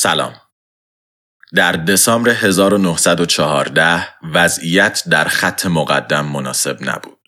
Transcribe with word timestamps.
سلام 0.00 0.40
در 1.54 1.72
دسامبر 1.72 2.30
1914 2.30 4.08
وضعیت 4.34 5.02
در 5.10 5.24
خط 5.24 5.66
مقدم 5.66 6.26
مناسب 6.26 6.78
نبود. 6.80 7.18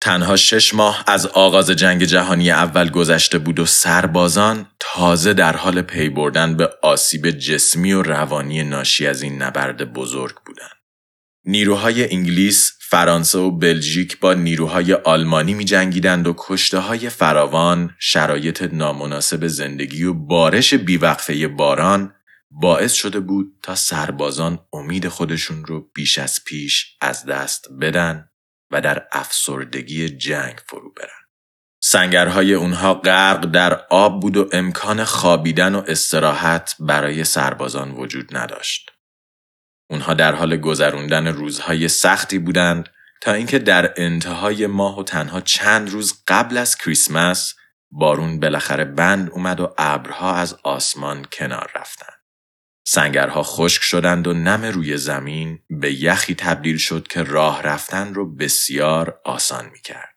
تنها 0.00 0.36
شش 0.36 0.74
ماه 0.74 1.04
از 1.06 1.26
آغاز 1.26 1.70
جنگ 1.70 2.04
جهانی 2.04 2.50
اول 2.50 2.90
گذشته 2.90 3.38
بود 3.38 3.58
و 3.58 3.66
سربازان 3.66 4.70
تازه 4.80 5.34
در 5.34 5.56
حال 5.56 5.82
پی 5.82 6.08
بردن 6.08 6.56
به 6.56 6.70
آسیب 6.82 7.30
جسمی 7.30 7.92
و 7.92 8.02
روانی 8.02 8.62
ناشی 8.62 9.06
از 9.06 9.22
این 9.22 9.42
نبرد 9.42 9.92
بزرگ 9.92 10.36
بودند. 10.46 10.76
نیروهای 11.44 12.12
انگلیس، 12.12 12.75
فرانسه 12.90 13.38
و 13.38 13.50
بلژیک 13.50 14.20
با 14.20 14.34
نیروهای 14.34 14.92
آلمانی 14.92 15.54
می 15.54 15.64
جنگیدند 15.64 16.26
و 16.26 16.34
کشته 16.38 16.78
های 16.78 17.08
فراوان، 17.08 17.94
شرایط 17.98 18.62
نامناسب 18.62 19.46
زندگی 19.46 20.04
و 20.04 20.14
بارش 20.14 20.74
بیوقفه 20.74 21.48
باران 21.48 22.14
باعث 22.50 22.92
شده 22.92 23.20
بود 23.20 23.46
تا 23.62 23.74
سربازان 23.74 24.58
امید 24.72 25.08
خودشون 25.08 25.64
رو 25.64 25.90
بیش 25.94 26.18
از 26.18 26.44
پیش 26.44 26.96
از 27.00 27.24
دست 27.24 27.68
بدن 27.80 28.28
و 28.70 28.80
در 28.80 29.06
افسردگی 29.12 30.08
جنگ 30.08 30.56
فرو 30.66 30.92
برن. 30.92 31.26
سنگرهای 31.82 32.54
اونها 32.54 32.94
غرق 32.94 33.46
در 33.46 33.80
آب 33.90 34.20
بود 34.20 34.36
و 34.36 34.48
امکان 34.52 35.04
خوابیدن 35.04 35.74
و 35.74 35.82
استراحت 35.86 36.76
برای 36.80 37.24
سربازان 37.24 37.90
وجود 37.90 38.36
نداشت. 38.36 38.95
اونها 39.90 40.14
در 40.14 40.34
حال 40.34 40.56
گذروندن 40.56 41.26
روزهای 41.26 41.88
سختی 41.88 42.38
بودند 42.38 42.88
تا 43.20 43.32
اینکه 43.32 43.58
در 43.58 43.94
انتهای 43.96 44.66
ماه 44.66 44.98
و 44.98 45.02
تنها 45.02 45.40
چند 45.40 45.90
روز 45.90 46.22
قبل 46.28 46.56
از 46.56 46.76
کریسمس 46.76 47.54
بارون 47.90 48.40
بالاخره 48.40 48.84
بند 48.84 49.30
اومد 49.30 49.60
و 49.60 49.74
ابرها 49.78 50.34
از 50.34 50.56
آسمان 50.62 51.26
کنار 51.32 51.70
رفتند. 51.74 52.16
سنگرها 52.88 53.42
خشک 53.42 53.82
شدند 53.82 54.26
و 54.26 54.32
نم 54.32 54.64
روی 54.64 54.96
زمین 54.96 55.58
به 55.70 55.92
یخی 56.02 56.34
تبدیل 56.34 56.76
شد 56.76 57.06
که 57.06 57.22
راه 57.22 57.62
رفتن 57.62 58.14
رو 58.14 58.36
بسیار 58.36 59.20
آسان 59.24 59.64
می 59.72 59.80
کرد. 59.80 60.15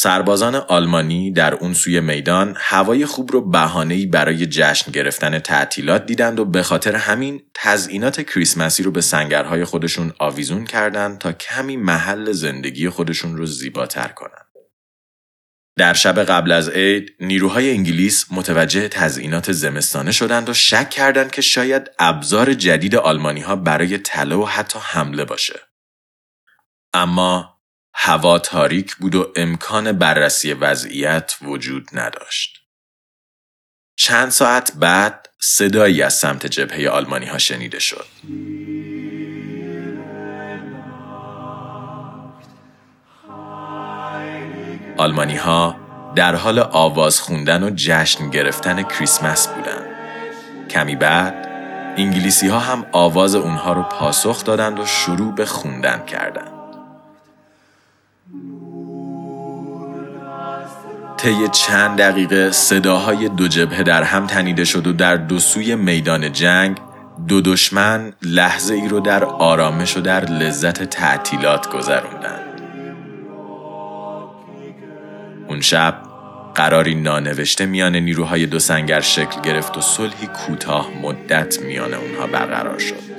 سربازان 0.00 0.54
آلمانی 0.54 1.30
در 1.30 1.54
اون 1.54 1.74
سوی 1.74 2.00
میدان 2.00 2.54
هوای 2.56 3.06
خوب 3.06 3.32
رو 3.32 3.50
بهانه‌ای 3.50 4.06
برای 4.06 4.46
جشن 4.46 4.92
گرفتن 4.92 5.38
تعطیلات 5.38 6.06
دیدند 6.06 6.40
و 6.40 6.44
به 6.44 6.62
خاطر 6.62 6.96
همین 6.96 7.42
تزئینات 7.54 8.20
کریسمسی 8.20 8.82
رو 8.82 8.90
به 8.90 9.00
سنگرهای 9.00 9.64
خودشون 9.64 10.12
آویزون 10.18 10.64
کردند 10.64 11.18
تا 11.18 11.32
کمی 11.32 11.76
محل 11.76 12.32
زندگی 12.32 12.88
خودشون 12.88 13.36
رو 13.36 13.46
زیباتر 13.46 14.08
کنند. 14.08 14.46
در 15.78 15.94
شب 15.94 16.22
قبل 16.22 16.52
از 16.52 16.68
عید 16.68 17.14
نیروهای 17.20 17.70
انگلیس 17.70 18.26
متوجه 18.30 18.88
تزئینات 18.88 19.52
زمستانه 19.52 20.12
شدند 20.12 20.48
و 20.48 20.54
شک 20.54 20.90
کردند 20.90 21.30
که 21.30 21.42
شاید 21.42 21.90
ابزار 21.98 22.54
جدید 22.54 22.96
آلمانی 22.96 23.40
ها 23.40 23.56
برای 23.56 23.98
تله 23.98 24.34
و 24.34 24.44
حتی 24.44 24.78
حمله 24.82 25.24
باشه. 25.24 25.60
اما 26.94 27.57
هوا 28.00 28.38
تاریک 28.38 28.96
بود 28.96 29.14
و 29.14 29.32
امکان 29.36 29.92
بررسی 29.92 30.52
وضعیت 30.52 31.34
وجود 31.42 31.88
نداشت. 31.92 32.58
چند 33.96 34.30
ساعت 34.30 34.72
بعد 34.76 35.28
صدایی 35.40 36.02
از 36.02 36.14
سمت 36.14 36.46
جبهه 36.46 36.88
آلمانی 36.88 37.26
ها 37.26 37.38
شنیده 37.38 37.78
شد. 37.78 38.06
آلمانی 44.98 45.36
ها 45.36 45.76
در 46.16 46.34
حال 46.34 46.58
آواز 46.58 47.20
خوندن 47.20 47.62
و 47.62 47.70
جشن 47.74 48.30
گرفتن 48.30 48.82
کریسمس 48.82 49.48
بودند. 49.48 49.86
کمی 50.70 50.96
بعد 50.96 51.34
انگلیسی 51.96 52.48
ها 52.48 52.58
هم 52.58 52.86
آواز 52.92 53.34
اونها 53.34 53.72
رو 53.72 53.82
پاسخ 53.82 54.44
دادند 54.44 54.80
و 54.80 54.86
شروع 54.86 55.34
به 55.34 55.46
خوندن 55.46 56.04
کردند. 56.04 56.57
طی 61.18 61.48
چند 61.52 61.98
دقیقه 61.98 62.50
صداهای 62.50 63.28
دو 63.28 63.48
جبهه 63.48 63.82
در 63.82 64.02
هم 64.02 64.26
تنیده 64.26 64.64
شد 64.64 64.86
و 64.86 64.92
در 64.92 65.16
دو 65.16 65.38
سوی 65.38 65.74
میدان 65.74 66.32
جنگ 66.32 66.76
دو 67.28 67.40
دشمن 67.40 68.12
لحظه 68.22 68.74
ای 68.74 68.88
رو 68.88 69.00
در 69.00 69.24
آرامش 69.24 69.96
و 69.96 70.00
در 70.00 70.24
لذت 70.24 70.84
تعطیلات 70.84 71.70
گذروندند. 71.70 72.62
اون 75.48 75.60
شب 75.60 76.02
قراری 76.54 76.94
نانوشته 76.94 77.66
میان 77.66 77.96
نیروهای 77.96 78.46
دو 78.46 78.58
سنگر 78.58 79.00
شکل 79.00 79.40
گرفت 79.40 79.78
و 79.78 79.80
صلحی 79.80 80.26
کوتاه 80.26 80.90
مدت 81.02 81.60
میان 81.60 81.94
اونها 81.94 82.26
برقرار 82.26 82.78
شد. 82.78 83.18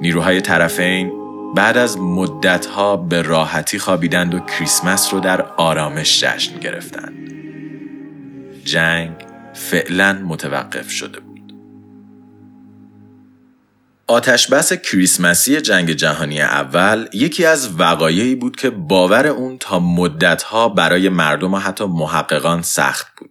نیروهای 0.00 0.40
طرفین 0.40 1.25
بعد 1.54 1.76
از 1.76 1.98
مدتها 1.98 2.96
به 2.96 3.22
راحتی 3.22 3.78
خوابیدند 3.78 4.34
و 4.34 4.40
کریسمس 4.40 5.14
رو 5.14 5.20
در 5.20 5.42
آرامش 5.42 6.20
جشن 6.20 6.60
گرفتند. 6.60 7.32
جنگ 8.64 9.12
فعلا 9.54 10.12
متوقف 10.12 10.90
شده 10.90 11.20
بود. 11.20 11.54
آتشبس 14.06 14.72
کریسمسی 14.72 15.60
جنگ 15.60 15.90
جهانی 15.90 16.40
اول 16.40 17.08
یکی 17.12 17.44
از 17.44 17.80
وقایعی 17.80 18.34
بود 18.34 18.56
که 18.56 18.70
باور 18.70 19.26
اون 19.26 19.58
تا 19.58 19.78
مدتها 19.78 20.68
برای 20.68 21.08
مردم 21.08 21.54
و 21.54 21.58
حتی 21.58 21.84
محققان 21.84 22.62
سخت 22.62 23.06
بود. 23.18 23.30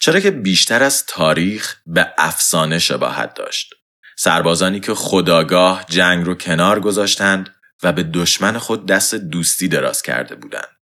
چرا 0.00 0.20
که 0.20 0.30
بیشتر 0.30 0.82
از 0.82 1.06
تاریخ 1.06 1.76
به 1.86 2.06
افسانه 2.18 2.78
شباهت 2.78 3.34
داشت. 3.34 3.74
سربازانی 4.16 4.80
که 4.80 4.94
خداگاه 4.94 5.84
جنگ 5.88 6.26
رو 6.26 6.34
کنار 6.34 6.80
گذاشتند 6.80 7.55
و 7.82 7.92
به 7.92 8.02
دشمن 8.02 8.58
خود 8.58 8.86
دست 8.86 9.14
دوستی 9.14 9.68
دراز 9.68 10.02
کرده 10.02 10.34
بودند. 10.34 10.76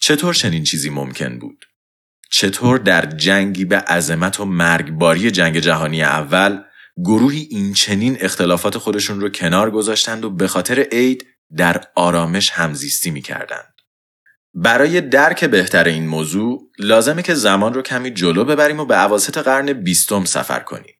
چطور 0.00 0.34
چنین 0.34 0.64
چیزی 0.64 0.90
ممکن 0.90 1.38
بود؟ 1.38 1.64
چطور 2.30 2.78
در 2.78 3.06
جنگی 3.06 3.64
به 3.64 3.76
عظمت 3.76 4.40
و 4.40 4.44
مرگباری 4.44 5.30
جنگ 5.30 5.58
جهانی 5.58 6.02
اول 6.02 6.62
گروهی 6.96 7.48
این 7.50 7.72
چنین 7.72 8.16
اختلافات 8.20 8.78
خودشون 8.78 9.20
رو 9.20 9.28
کنار 9.28 9.70
گذاشتند 9.70 10.24
و 10.24 10.30
به 10.30 10.48
خاطر 10.48 10.80
عید 10.92 11.26
در 11.56 11.84
آرامش 11.94 12.50
همزیستی 12.50 13.10
می‌کردند. 13.10 13.74
برای 14.54 15.00
درک 15.00 15.44
بهتر 15.44 15.84
این 15.84 16.06
موضوع 16.06 16.70
لازمه 16.78 17.22
که 17.22 17.34
زمان 17.34 17.74
رو 17.74 17.82
کمی 17.82 18.10
جلو 18.10 18.44
ببریم 18.44 18.80
و 18.80 18.84
به 18.84 18.94
عواسط 18.94 19.38
قرن 19.38 19.72
بیستم 19.72 20.24
سفر 20.24 20.60
کنیم. 20.60 20.94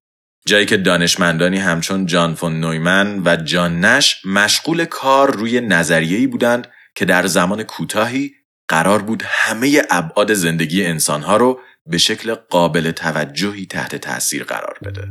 جایی 0.46 0.66
که 0.66 0.76
دانشمندانی 0.76 1.58
همچون 1.58 2.06
جان 2.06 2.34
فون 2.34 2.60
نویمن 2.60 3.22
و 3.24 3.36
جان 3.36 3.84
نش 3.84 4.26
مشغول 4.26 4.84
کار 4.84 5.36
روی 5.36 5.60
نظریه‌ای 5.60 6.26
بودند 6.26 6.68
که 6.94 7.04
در 7.04 7.26
زمان 7.26 7.62
کوتاهی 7.62 8.32
قرار 8.68 9.02
بود 9.02 9.22
همه 9.26 9.82
ابعاد 9.90 10.32
زندگی 10.34 10.84
انسانها 10.84 11.36
رو 11.36 11.60
به 11.86 11.98
شکل 11.98 12.34
قابل 12.34 12.90
توجهی 12.90 13.66
تحت 13.66 13.96
تاثیر 13.96 14.44
قرار 14.44 14.78
بده. 14.84 15.08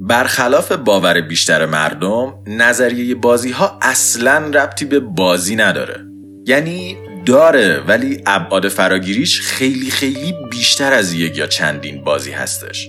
برخلاف 0.00 0.72
باور 0.72 1.20
بیشتر 1.20 1.66
مردم 1.66 2.34
نظریه 2.46 3.14
بازی 3.14 3.50
ها 3.50 3.78
اصلا 3.82 4.36
ربطی 4.38 4.84
به 4.84 5.00
بازی 5.00 5.56
نداره 5.56 6.00
یعنی 6.46 6.96
داره 7.26 7.80
ولی 7.80 8.22
ابعاد 8.26 8.68
فراگیریش 8.68 9.40
خیلی 9.40 9.90
خیلی 9.90 10.34
بیشتر 10.50 10.92
از 10.92 11.12
یک 11.12 11.38
یا 11.38 11.46
چندین 11.46 12.04
بازی 12.04 12.30
هستش 12.30 12.88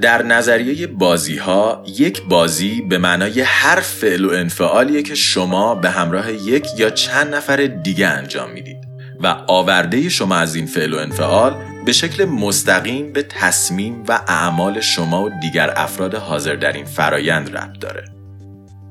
در 0.00 0.22
نظریه 0.22 0.86
بازی 0.86 1.36
ها 1.36 1.84
یک 1.98 2.22
بازی 2.22 2.82
به 2.88 2.98
معنای 2.98 3.40
هر 3.40 3.80
فعل 3.80 4.24
و 4.24 4.30
انفعالیه 4.30 5.02
که 5.02 5.14
شما 5.14 5.74
به 5.74 5.90
همراه 5.90 6.32
یک 6.32 6.66
یا 6.78 6.90
چند 6.90 7.34
نفر 7.34 7.56
دیگه 7.56 8.06
انجام 8.06 8.50
می‌دید 8.50 8.76
و 9.20 9.26
آورده 9.46 10.08
شما 10.08 10.36
از 10.36 10.54
این 10.54 10.66
فعل 10.66 10.94
و 10.94 10.98
انفعال 10.98 11.56
به 11.84 11.92
شکل 11.92 12.24
مستقیم 12.24 13.12
به 13.12 13.22
تصمیم 13.22 14.04
و 14.08 14.20
اعمال 14.28 14.80
شما 14.80 15.24
و 15.24 15.30
دیگر 15.42 15.72
افراد 15.76 16.14
حاضر 16.14 16.54
در 16.54 16.72
این 16.72 16.84
فرایند 16.84 17.56
ربط 17.56 17.78
داره. 17.78 18.19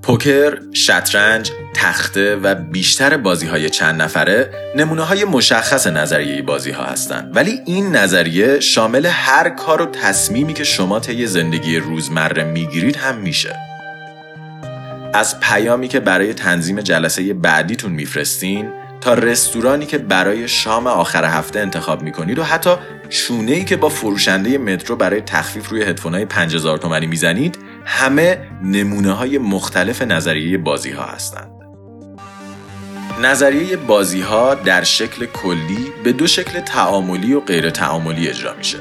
پوکر، 0.02 0.58
شطرنج، 0.74 1.52
تخته 1.74 2.36
و 2.36 2.56
بیشتر 2.56 3.18
بازی 3.18 3.48
های 3.48 3.70
چند 3.70 4.02
نفره 4.02 4.50
نمونه 4.76 5.02
های 5.02 5.26
مشخص 5.26 5.88
نظریه 5.88 6.42
بازی 6.42 6.72
ها 6.72 6.84
هستند 6.84 7.36
ولی 7.36 7.60
این 7.66 7.96
نظریه 7.96 8.60
شامل 8.60 9.06
هر 9.06 9.50
کار 9.50 9.82
و 9.82 9.86
تصمیمی 9.86 10.54
که 10.54 10.64
شما 10.64 11.00
طی 11.00 11.28
زندگی 11.28 11.78
روزمره 11.78 12.44
می‌گیرید 12.44 12.96
هم 12.96 13.18
میشه. 13.18 13.56
از 15.14 15.40
پیامی 15.40 15.88
که 15.88 16.00
برای 16.00 16.34
تنظیم 16.34 16.82
جلسه 16.82 17.34
بعدیتون 17.34 17.92
میفرستین 17.92 18.70
تا 19.02 19.14
رستورانی 19.14 19.86
که 19.86 19.98
برای 19.98 20.48
شام 20.48 20.88
آخر 20.88 21.26
هفته 21.26 21.60
انتخاب 21.60 22.02
می‌کنید 22.02 22.40
و 22.40 22.44
حتی 22.44 22.70
شونه 23.10 23.52
ای 23.52 23.66
که 23.66 23.78
با 23.78 23.90
فروشنده 23.90 24.58
مترو 24.58 24.96
برای 24.96 25.22
تخفیف 25.22 25.70
روی 25.70 25.84
هدفون 25.84 26.14
های 26.14 26.26
5000 26.26 26.78
تومانی 26.78 27.08
می‌زنید 27.08 27.69
همه 27.92 28.38
نمونه 28.64 29.12
های 29.12 29.38
مختلف 29.38 30.02
نظریه 30.02 30.58
بازی 30.58 30.92
ها 30.92 31.04
هستند. 31.04 31.52
نظریه 33.22 33.78
بازی 33.78 34.22
ها 34.22 34.56
در 34.56 34.84
شکل 34.84 35.26
کلی 35.26 35.92
به 36.04 36.12
دو 36.12 36.28
شکل 36.28 36.60
تعاملی 36.60 37.34
و 37.34 37.40
غیر 37.40 37.70
تعاملی 37.70 38.28
اجرا 38.28 38.54
میشه. 38.58 38.78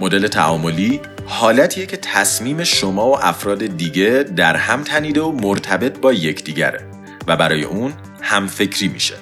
مدل 0.00 0.26
تعاملی 0.26 1.00
حالتیه 1.26 1.86
که 1.86 1.96
تصمیم 1.96 2.64
شما 2.64 3.10
و 3.10 3.24
افراد 3.24 3.66
دیگه 3.66 4.24
در 4.36 4.56
هم 4.56 4.82
تنیده 4.82 5.20
و 5.20 5.32
مرتبط 5.32 5.98
با 5.98 6.12
یکدیگره 6.12 6.80
و 7.26 7.36
برای 7.36 7.64
اون 7.64 7.92
هم 8.20 8.46
فکری 8.46 8.88
میشه. 8.88 9.14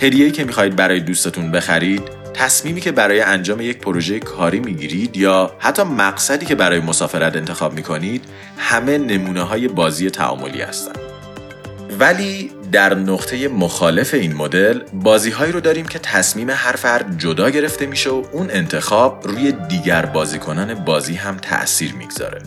هدیه‌ای 0.00 0.30
که 0.30 0.44
می‌خواهید 0.44 0.76
برای 0.76 1.00
دوستتون 1.00 1.50
بخرید، 1.50 2.02
تصمیمی 2.34 2.80
که 2.80 2.92
برای 2.92 3.20
انجام 3.20 3.60
یک 3.60 3.78
پروژه 3.78 4.18
کاری 4.18 4.60
می‌گیرید 4.60 5.16
یا 5.16 5.52
حتی 5.58 5.82
مقصدی 5.82 6.46
که 6.46 6.54
برای 6.54 6.80
مسافرت 6.80 7.36
انتخاب 7.36 7.74
می‌کنید، 7.74 8.24
همه 8.58 8.98
نمونه 8.98 9.42
های 9.42 9.68
بازی 9.68 10.10
تعاملی 10.10 10.60
هستند. 10.62 10.98
ولی 11.98 12.50
در 12.72 12.94
نقطه 12.94 13.48
مخالف 13.48 14.14
این 14.14 14.34
مدل 14.34 14.80
بازیهایی 14.92 15.52
رو 15.52 15.60
داریم 15.60 15.86
که 15.86 15.98
تصمیم 15.98 16.50
هر 16.50 16.72
فرد 16.72 17.18
جدا 17.18 17.50
گرفته 17.50 17.86
میشه 17.86 18.10
و 18.10 18.24
اون 18.32 18.50
انتخاب 18.50 19.28
روی 19.28 19.52
دیگر 19.52 20.06
بازیکنان 20.06 20.74
بازی 20.74 21.14
هم 21.14 21.36
تأثیر 21.36 21.94
می‌گذاره. 21.94 22.42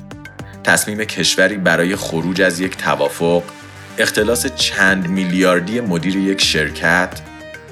تصمیم 0.64 1.04
کشوری 1.04 1.58
برای 1.58 1.96
خروج 1.96 2.42
از 2.42 2.60
یک 2.60 2.78
توافق، 2.78 3.44
اختلاس 3.98 4.56
چند 4.56 5.08
میلیاردی 5.08 5.80
مدیر 5.80 6.16
یک 6.16 6.42
شرکت، 6.42 7.22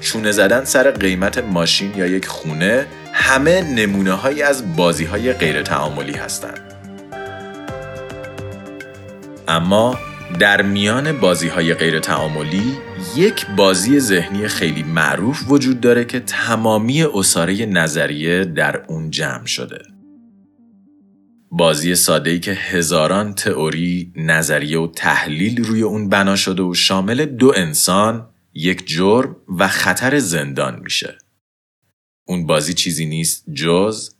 چونه 0.04 0.32
زدن 0.32 0.64
سر 0.64 0.90
قیمت 0.90 1.38
ماشین 1.38 1.92
یا 1.96 2.06
یک 2.06 2.26
خونه 2.26 2.86
همه 3.12 3.62
نمونه 3.62 4.12
هایی 4.12 4.42
از 4.42 4.76
بازی 4.76 5.04
های 5.04 5.32
غیر 5.32 5.62
تعاملی 5.62 6.12
هستند. 6.12 6.60
اما 9.48 9.98
در 10.38 10.62
میان 10.62 11.20
بازی 11.20 11.48
های 11.48 11.74
غیر 11.74 12.00
تعاملی 12.00 12.76
یک 13.16 13.46
بازی 13.56 14.00
ذهنی 14.00 14.48
خیلی 14.48 14.82
معروف 14.82 15.42
وجود 15.48 15.80
داره 15.80 16.04
که 16.04 16.20
تمامی 16.20 17.02
اصاره 17.02 17.66
نظریه 17.66 18.44
در 18.44 18.82
اون 18.88 19.10
جمع 19.10 19.46
شده. 19.46 19.82
بازی 21.50 21.94
ساده 21.94 22.30
ای 22.30 22.40
که 22.40 22.52
هزاران 22.52 23.34
تئوری، 23.34 24.12
نظریه 24.16 24.78
و 24.78 24.86
تحلیل 24.86 25.64
روی 25.64 25.82
اون 25.82 26.08
بنا 26.08 26.36
شده 26.36 26.62
و 26.62 26.74
شامل 26.74 27.24
دو 27.24 27.52
انسان، 27.56 28.26
یک 28.54 28.86
جرم 28.86 29.36
و 29.58 29.68
خطر 29.68 30.18
زندان 30.18 30.80
میشه. 30.80 31.18
اون 32.26 32.46
بازی 32.46 32.74
چیزی 32.74 33.06
نیست 33.06 33.44
جز 33.54 34.10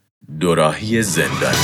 دوراهی 0.40 1.02
زندانی. 1.02 1.56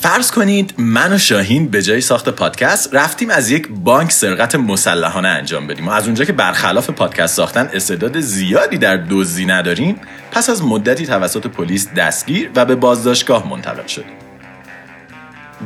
فرض 0.00 0.30
کنید 0.30 0.74
من 0.78 1.12
و 1.12 1.18
شاهین 1.18 1.68
به 1.68 1.82
جای 1.82 2.00
ساخت 2.00 2.28
پادکست 2.28 2.94
رفتیم 2.94 3.30
از 3.30 3.50
یک 3.50 3.68
بانک 3.68 4.12
سرقت 4.12 4.54
مسلحانه 4.54 5.28
انجام 5.28 5.66
بدیم 5.66 5.88
و 5.88 5.90
از 5.90 6.06
اونجا 6.06 6.24
که 6.24 6.32
برخلاف 6.32 6.90
پادکست 6.90 7.36
ساختن 7.36 7.70
استعداد 7.72 8.20
زیادی 8.20 8.78
در 8.78 9.06
دزدی 9.10 9.46
نداریم 9.46 10.00
پس 10.30 10.50
از 10.50 10.62
مدتی 10.62 11.06
توسط 11.06 11.46
پلیس 11.46 11.88
دستگیر 11.92 12.50
و 12.56 12.64
به 12.64 12.74
بازداشتگاه 12.74 13.50
منتقل 13.50 13.86
شدیم 13.86 14.25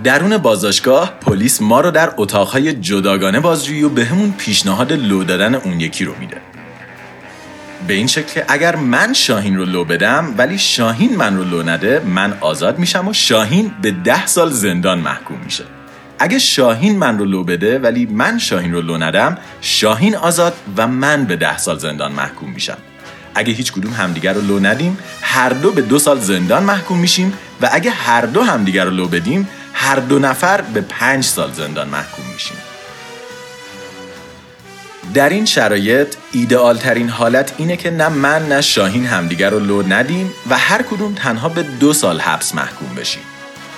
درون 0.05 0.39
بازداشتگاه 0.39 1.13
پلیس 1.21 1.63
ما 1.63 1.81
رو 1.81 1.91
در 1.91 2.13
اتاقهای 2.17 2.73
جداگانه 2.73 3.41
بازجویی 3.41 3.83
و 3.83 3.89
به 3.89 4.05
همون 4.05 4.35
پیشنهاد 4.39 4.93
لو 4.93 5.25
دادن 5.25 5.55
اون 5.55 5.81
یکی 5.81 6.05
رو 6.05 6.15
میده. 6.21 6.37
به 7.87 7.95
این 7.95 8.07
شکل 8.07 8.33
که 8.33 8.45
اگر 8.49 8.77
من 8.77 9.13
شاهین 9.13 9.57
رو 9.57 9.65
لو 9.65 9.85
بدم 9.85 10.35
ولی 10.39 10.59
شاهین 10.59 11.17
من 11.17 11.37
رو 11.37 11.45
لو 11.45 11.63
نده 11.63 12.03
من 12.07 12.39
آزاد 12.41 12.79
میشم 12.79 13.09
و 13.09 13.13
شاهین 13.13 13.71
به 13.83 13.91
ده 13.91 14.27
سال 14.27 14.51
زندان 14.51 14.99
محکوم 14.99 15.39
میشه. 15.45 15.65
اگه 16.19 16.39
شاهین 16.39 16.99
من 16.99 17.19
رو 17.19 17.25
لو 17.25 17.45
بده 17.45 17.79
ولی 17.79 18.07
من 18.07 18.39
شاهین 18.39 18.73
رو 18.73 18.81
لو 18.81 18.99
ندم 18.99 19.39
شاهین 19.61 20.17
آزاد 20.17 20.55
و 20.77 20.89
من 20.89 21.25
به 21.25 21.37
ده 21.37 21.59
سال 21.59 21.79
زندان 21.79 22.13
محکوم 22.13 22.51
میشم. 22.51 22.79
اگه 23.35 23.53
هیچ 23.53 23.73
کدوم 23.73 23.93
همدیگر 23.93 24.33
رو 24.33 24.41
لو 24.41 24.59
ندیم 24.59 24.99
هر 25.23 25.49
دو 25.49 25.73
به 25.73 25.83
دو 25.83 25.99
سال 25.99 26.21
زندان 26.21 26.63
محکوم 26.63 26.99
میشیم 26.99 27.33
و 27.63 27.69
اگه 27.73 27.91
هر 27.91 28.21
دو 28.21 28.43
همدیگر 28.43 28.85
رو 28.85 28.91
لو 28.91 29.09
بدیم 29.09 29.49
هر 29.83 29.97
دو 29.97 30.19
نفر 30.19 30.61
به 30.61 30.81
پنج 30.81 31.25
سال 31.25 31.53
زندان 31.53 31.89
محکوم 31.89 32.25
میشیم. 32.33 32.57
در 35.15 35.29
این 35.29 35.45
شرایط 35.45 36.15
ایدئال 36.33 36.79
ترین 36.79 37.09
حالت 37.09 37.53
اینه 37.59 37.77
که 37.77 37.91
نه 37.91 38.09
من 38.09 38.49
نه 38.49 38.61
شاهین 38.61 39.07
همدیگر 39.07 39.51
رو 39.51 39.59
لو 39.59 39.83
ندیم 39.83 40.33
و 40.51 40.59
هر 40.59 40.83
کدوم 40.83 41.15
تنها 41.15 41.49
به 41.49 41.63
دو 41.63 41.93
سال 41.93 42.21
حبس 42.21 42.55
محکوم 42.55 42.95
بشیم. 42.95 43.23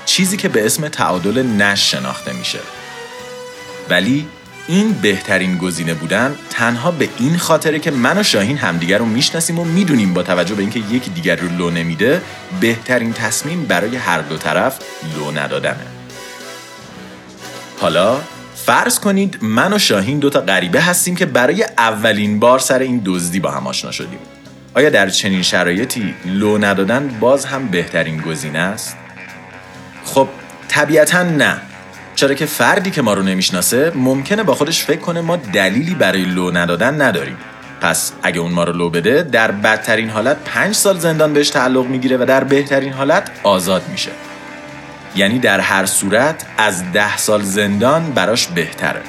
چیزی 0.07 0.37
که 0.37 0.49
به 0.49 0.67
اسم 0.67 0.89
تعادل 0.89 1.43
نش 1.43 1.91
شناخته 1.91 2.33
میشه. 2.33 2.59
ولی 3.91 4.27
این 4.69 4.93
بهترین 4.93 5.59
گزینه 5.59 5.95
بودن 5.95 6.35
تنها 6.51 6.91
به 6.91 7.09
این 7.19 7.39
خاطره 7.39 7.79
که 7.79 7.91
من 7.91 8.19
و 8.19 8.23
شاهین 8.23 8.59
همدیگر 8.59 8.99
رو 8.99 9.05
می‌شناسیم 9.05 9.59
و 9.59 9.65
می‌دونیم 9.65 10.15
با 10.15 10.23
توجه 10.23 10.55
به 10.55 10.63
اینکه 10.63 10.81
یکی 10.91 11.11
دیگر 11.11 11.37
رو 11.37 11.49
لو 11.49 11.71
نمیده 11.71 12.23
بهترین 12.61 13.13
تصمیم 13.13 13.65
برای 13.65 13.97
هر 13.97 14.21
دو 14.21 14.37
طرف 14.37 14.79
لو 15.17 15.31
ندادنه. 15.31 15.92
حالا 17.81 18.21
فرض 18.55 19.01
کنید 19.01 19.39
من 19.43 19.73
و 19.73 19.79
شاهین 19.79 20.19
دوتا 20.19 20.41
غریبه 20.41 20.81
هستیم 20.81 21.17
که 21.17 21.27
برای 21.27 21.65
اولین 21.79 22.41
بار 22.41 22.59
سر 22.59 22.79
این 22.79 23.03
دزدی 23.05 23.41
با 23.41 23.51
هم 23.51 23.67
آشنا 23.67 23.91
شدیم. 23.91 24.19
آیا 24.75 24.91
در 24.91 25.09
چنین 25.09 25.43
شرایطی 25.43 26.15
لو 26.25 26.59
ندادن 26.59 27.09
باز 27.21 27.45
هم 27.45 27.69
بهترین 27.69 28.21
گزینه 28.21 28.59
است؟ 28.59 28.97
خب 30.05 30.29
طبیعتا 30.69 31.23
نه. 31.23 31.57
چرا 32.15 32.35
که 32.35 32.47
فردی 32.47 32.91
که 32.91 33.03
ما 33.03 33.15
رو 33.15 33.23
نمی‌شناسه 33.23 33.93
ممکنه 33.95 34.43
با 34.43 34.55
خودش 34.55 34.85
فکر 34.85 35.01
کنه 35.01 35.21
ما 35.21 35.37
دلیلی 35.37 35.95
برای 35.95 36.25
لو 36.25 36.51
ندادن 36.51 37.03
نداریم. 37.03 37.37
پس 37.81 38.13
اگه 38.23 38.41
اون 38.41 38.53
ما 38.53 38.65
رو 38.65 38.73
لو 38.73 38.91
بده 38.91 39.23
در 39.23 39.51
بدترین 39.51 40.11
حالت 40.11 40.37
پنج 40.45 40.75
سال 40.75 40.99
زندان 40.99 41.33
بهش 41.33 41.51
تعلق 41.51 41.87
می‌گیره 41.87 42.17
و 42.17 42.25
در 42.25 42.45
بهترین 42.45 42.93
حالت 42.93 43.31
آزاد 43.43 43.83
میشه. 43.89 44.11
یعنی 45.17 45.39
در 45.39 45.61
هر 45.61 45.87
صورت 45.87 46.47
از 46.59 46.93
ده 46.93 47.17
سال 47.17 47.43
زندان 47.43 48.11
براش 48.11 48.47
بهتره. 48.47 49.03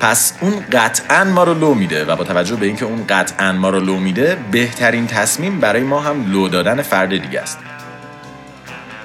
پس 0.00 0.32
اون 0.40 0.64
قطعا 0.72 1.24
ما 1.24 1.44
رو 1.44 1.54
لو 1.54 1.74
میده 1.74 2.04
و 2.04 2.16
با 2.16 2.24
توجه 2.24 2.56
به 2.56 2.66
اینکه 2.66 2.84
اون 2.84 3.06
قطعا 3.06 3.52
ما 3.52 3.70
رو 3.70 3.80
لو 3.80 3.96
میده 3.96 4.38
بهترین 4.50 5.06
تصمیم 5.06 5.60
برای 5.60 5.82
ما 5.82 6.00
هم 6.00 6.32
لو 6.32 6.48
دادن 6.48 6.82
فرد 6.82 7.16
دیگه 7.16 7.40
است. 7.40 7.58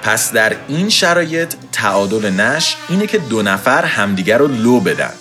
پس 0.02 0.32
در 0.32 0.56
این 0.68 0.88
شرایط 0.88 1.54
تعادل 1.72 2.30
نش 2.30 2.76
اینه 2.88 3.06
که 3.06 3.18
دو 3.18 3.42
نفر 3.42 3.84
همدیگر 3.84 4.38
رو 4.38 4.46
لو 4.46 4.80
بدن. 4.80 5.12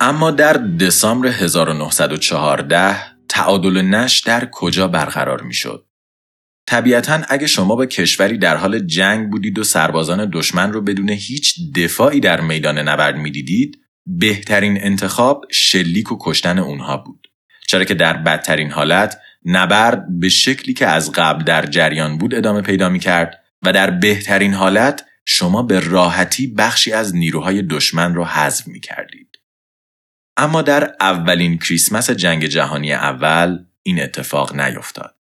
اما 0.00 0.30
در 0.30 0.52
دسامبر 0.52 1.28
1914 1.28 2.96
تعادل 3.28 3.82
نش 3.82 4.20
در 4.20 4.48
کجا 4.52 4.88
برقرار 4.88 5.42
می‌شد؟ 5.42 5.84
طبیعتا 6.72 7.20
اگه 7.28 7.46
شما 7.46 7.76
به 7.76 7.86
کشوری 7.86 8.38
در 8.38 8.56
حال 8.56 8.78
جنگ 8.78 9.30
بودید 9.30 9.58
و 9.58 9.64
سربازان 9.64 10.30
دشمن 10.32 10.72
رو 10.72 10.80
بدون 10.80 11.08
هیچ 11.08 11.54
دفاعی 11.74 12.20
در 12.20 12.40
میدان 12.40 12.78
نبرد 12.78 13.16
می‌دیدید 13.16 13.78
بهترین 14.06 14.84
انتخاب 14.84 15.44
شلیک 15.50 16.12
و 16.12 16.18
کشتن 16.20 16.58
اونها 16.58 16.96
بود 16.96 17.28
چرا 17.68 17.84
که 17.84 17.94
در 17.94 18.16
بدترین 18.16 18.70
حالت 18.70 19.18
نبرد 19.44 20.04
به 20.20 20.28
شکلی 20.28 20.74
که 20.74 20.86
از 20.86 21.12
قبل 21.12 21.44
در 21.44 21.66
جریان 21.66 22.18
بود 22.18 22.34
ادامه 22.34 22.60
پیدا 22.60 22.88
می 22.88 22.98
کرد 22.98 23.40
و 23.62 23.72
در 23.72 23.90
بهترین 23.90 24.54
حالت 24.54 25.04
شما 25.24 25.62
به 25.62 25.80
راحتی 25.80 26.46
بخشی 26.46 26.92
از 26.92 27.16
نیروهای 27.16 27.62
دشمن 27.62 28.14
رو 28.14 28.24
حذف 28.24 28.68
می 28.68 28.80
کردید. 28.80 29.28
اما 30.36 30.62
در 30.62 30.94
اولین 31.00 31.58
کریسمس 31.58 32.10
جنگ 32.10 32.46
جهانی 32.46 32.92
اول 32.92 33.58
این 33.82 34.02
اتفاق 34.02 34.60
نیفتاد. 34.60 35.21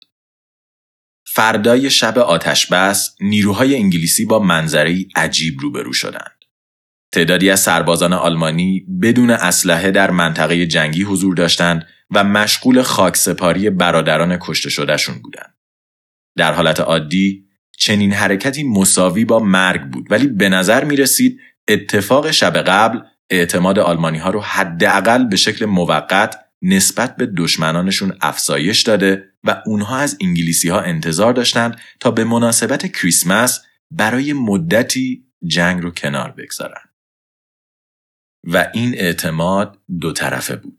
فردای 1.38 1.90
شب 1.90 2.18
آتش 2.18 2.66
بس 2.66 3.16
نیروهای 3.20 3.74
انگلیسی 3.76 4.24
با 4.24 4.38
منظری 4.38 5.08
عجیب 5.16 5.60
روبرو 5.60 5.92
شدند. 5.92 6.44
تعدادی 7.12 7.50
از 7.50 7.60
سربازان 7.60 8.12
آلمانی 8.12 8.86
بدون 9.02 9.30
اسلحه 9.30 9.90
در 9.90 10.10
منطقه 10.10 10.66
جنگی 10.66 11.02
حضور 11.02 11.34
داشتند 11.34 11.86
و 12.10 12.24
مشغول 12.24 12.82
خاکسپاری 12.82 13.70
برادران 13.70 14.38
کشته 14.40 14.70
شدهشون 14.70 15.22
بودند. 15.22 15.54
در 16.36 16.52
حالت 16.52 16.80
عادی 16.80 17.44
چنین 17.78 18.12
حرکتی 18.12 18.62
مساوی 18.62 19.24
با 19.24 19.38
مرگ 19.38 19.90
بود 19.90 20.06
ولی 20.10 20.26
به 20.26 20.48
نظر 20.48 20.84
می 20.84 20.96
رسید 20.96 21.40
اتفاق 21.68 22.30
شب 22.30 22.56
قبل 22.56 23.00
اعتماد 23.30 23.78
آلمانی 23.78 24.18
ها 24.18 24.30
رو 24.30 24.40
حداقل 24.40 25.24
به 25.24 25.36
شکل 25.36 25.64
موقت 25.64 26.36
نسبت 26.62 27.16
به 27.16 27.26
دشمنانشون 27.26 28.12
افزایش 28.20 28.82
داده 28.82 29.27
و 29.44 29.62
اونها 29.66 29.96
از 29.96 30.18
انگلیسی 30.20 30.68
ها 30.68 30.80
انتظار 30.80 31.32
داشتند 31.32 31.80
تا 32.00 32.10
به 32.10 32.24
مناسبت 32.24 32.92
کریسمس 32.92 33.60
برای 33.90 34.32
مدتی 34.32 35.24
جنگ 35.46 35.82
رو 35.82 35.90
کنار 35.90 36.30
بگذارن. 36.30 36.88
و 38.44 38.70
این 38.74 38.94
اعتماد 38.94 39.78
دو 40.00 40.12
طرفه 40.12 40.56
بود. 40.56 40.78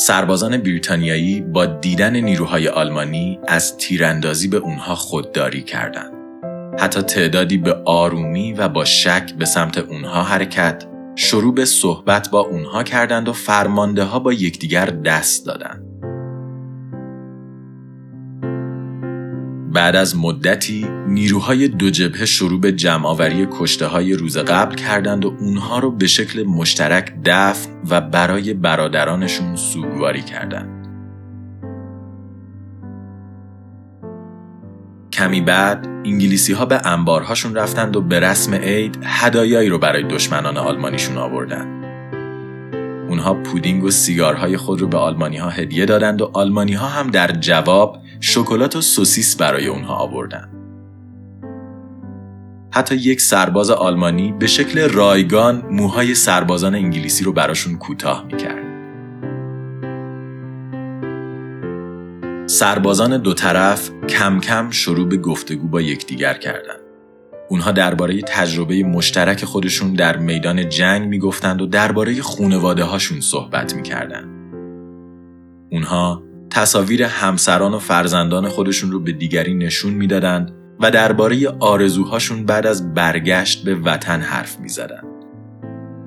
سربازان 0.00 0.56
بریتانیایی 0.56 1.40
با 1.40 1.66
دیدن 1.66 2.16
نیروهای 2.16 2.68
آلمانی 2.68 3.38
از 3.48 3.76
تیراندازی 3.76 4.48
به 4.48 4.56
اونها 4.56 4.94
خودداری 4.94 5.62
کردند. 5.62 6.12
حتی 6.80 7.02
تعدادی 7.02 7.58
به 7.58 7.74
آرومی 7.86 8.52
و 8.52 8.68
با 8.68 8.84
شک 8.84 9.34
به 9.34 9.44
سمت 9.44 9.78
اونها 9.78 10.22
حرکت 10.22 10.97
شروع 11.20 11.54
به 11.54 11.64
صحبت 11.64 12.30
با 12.30 12.40
اونها 12.40 12.82
کردند 12.82 13.28
و 13.28 13.32
فرمانده 13.32 14.02
ها 14.02 14.18
با 14.18 14.32
یکدیگر 14.32 14.86
دست 14.86 15.46
دادند. 15.46 15.84
بعد 19.72 19.96
از 19.96 20.16
مدتی 20.16 20.86
نیروهای 21.08 21.68
دو 21.68 21.90
جبهه 21.90 22.26
شروع 22.26 22.60
به 22.60 22.72
جمعآوری 22.72 23.48
کشته 23.50 23.86
های 23.86 24.14
روز 24.14 24.38
قبل 24.38 24.74
کردند 24.74 25.24
و 25.24 25.36
اونها 25.40 25.78
رو 25.78 25.90
به 25.90 26.06
شکل 26.06 26.42
مشترک 26.42 27.12
دفن 27.24 27.70
و 27.90 28.00
برای 28.00 28.54
برادرانشون 28.54 29.56
سوگواری 29.56 30.22
کردند. 30.22 30.77
کمی 35.18 35.40
بعد 35.40 35.86
انگلیسی 35.86 36.52
ها 36.52 36.64
به 36.64 36.86
انبارهاشون 36.86 37.54
رفتند 37.54 37.96
و 37.96 38.00
به 38.00 38.20
رسم 38.20 38.54
عید 38.54 38.98
هدایایی 39.04 39.68
رو 39.68 39.78
برای 39.78 40.02
دشمنان 40.02 40.56
آلمانیشون 40.56 41.18
آوردند. 41.18 41.84
اونها 43.08 43.34
پودینگ 43.34 43.84
و 43.84 43.90
سیگارهای 43.90 44.56
خود 44.56 44.80
رو 44.80 44.88
به 44.88 44.98
آلمانی 44.98 45.36
ها 45.36 45.48
هدیه 45.48 45.86
دادند 45.86 46.22
و 46.22 46.30
آلمانی 46.32 46.72
ها 46.72 46.86
هم 46.86 47.10
در 47.10 47.32
جواب 47.32 47.98
شکلات 48.20 48.76
و 48.76 48.80
سوسیس 48.80 49.36
برای 49.36 49.66
اونها 49.66 49.94
آوردند. 49.94 50.48
حتی 52.70 52.94
یک 52.94 53.20
سرباز 53.20 53.70
آلمانی 53.70 54.32
به 54.32 54.46
شکل 54.46 54.88
رایگان 54.88 55.62
موهای 55.70 56.14
سربازان 56.14 56.74
انگلیسی 56.74 57.24
رو 57.24 57.32
براشون 57.32 57.76
کوتاه 57.76 58.24
می‌کرد. 58.24 58.67
سربازان 62.50 63.18
دو 63.18 63.34
طرف 63.34 63.90
کم 64.08 64.40
کم 64.40 64.70
شروع 64.70 65.08
به 65.08 65.16
گفتگو 65.16 65.68
با 65.68 65.80
یکدیگر 65.80 66.34
کردند. 66.34 66.80
اونها 67.48 67.72
درباره 67.72 68.22
تجربه 68.22 68.82
مشترک 68.84 69.44
خودشون 69.44 69.94
در 69.94 70.16
میدان 70.16 70.68
جنگ 70.68 71.08
می‌گفتند 71.08 71.62
و 71.62 71.66
درباره 71.66 72.22
خونواده 72.22 72.84
هاشون 72.84 73.20
صحبت 73.20 73.74
می‌کردند. 73.74 74.28
اونها 75.72 76.22
تصاویر 76.50 77.02
همسران 77.02 77.74
و 77.74 77.78
فرزندان 77.78 78.48
خودشون 78.48 78.92
رو 78.92 79.00
به 79.00 79.12
دیگری 79.12 79.54
نشون 79.54 79.94
می‌دادند 79.94 80.52
و 80.80 80.90
درباره 80.90 81.48
آرزوهاشون 81.60 82.46
بعد 82.46 82.66
از 82.66 82.94
برگشت 82.94 83.64
به 83.64 83.74
وطن 83.74 84.20
حرف 84.20 84.60
می‌زدند. 84.60 85.06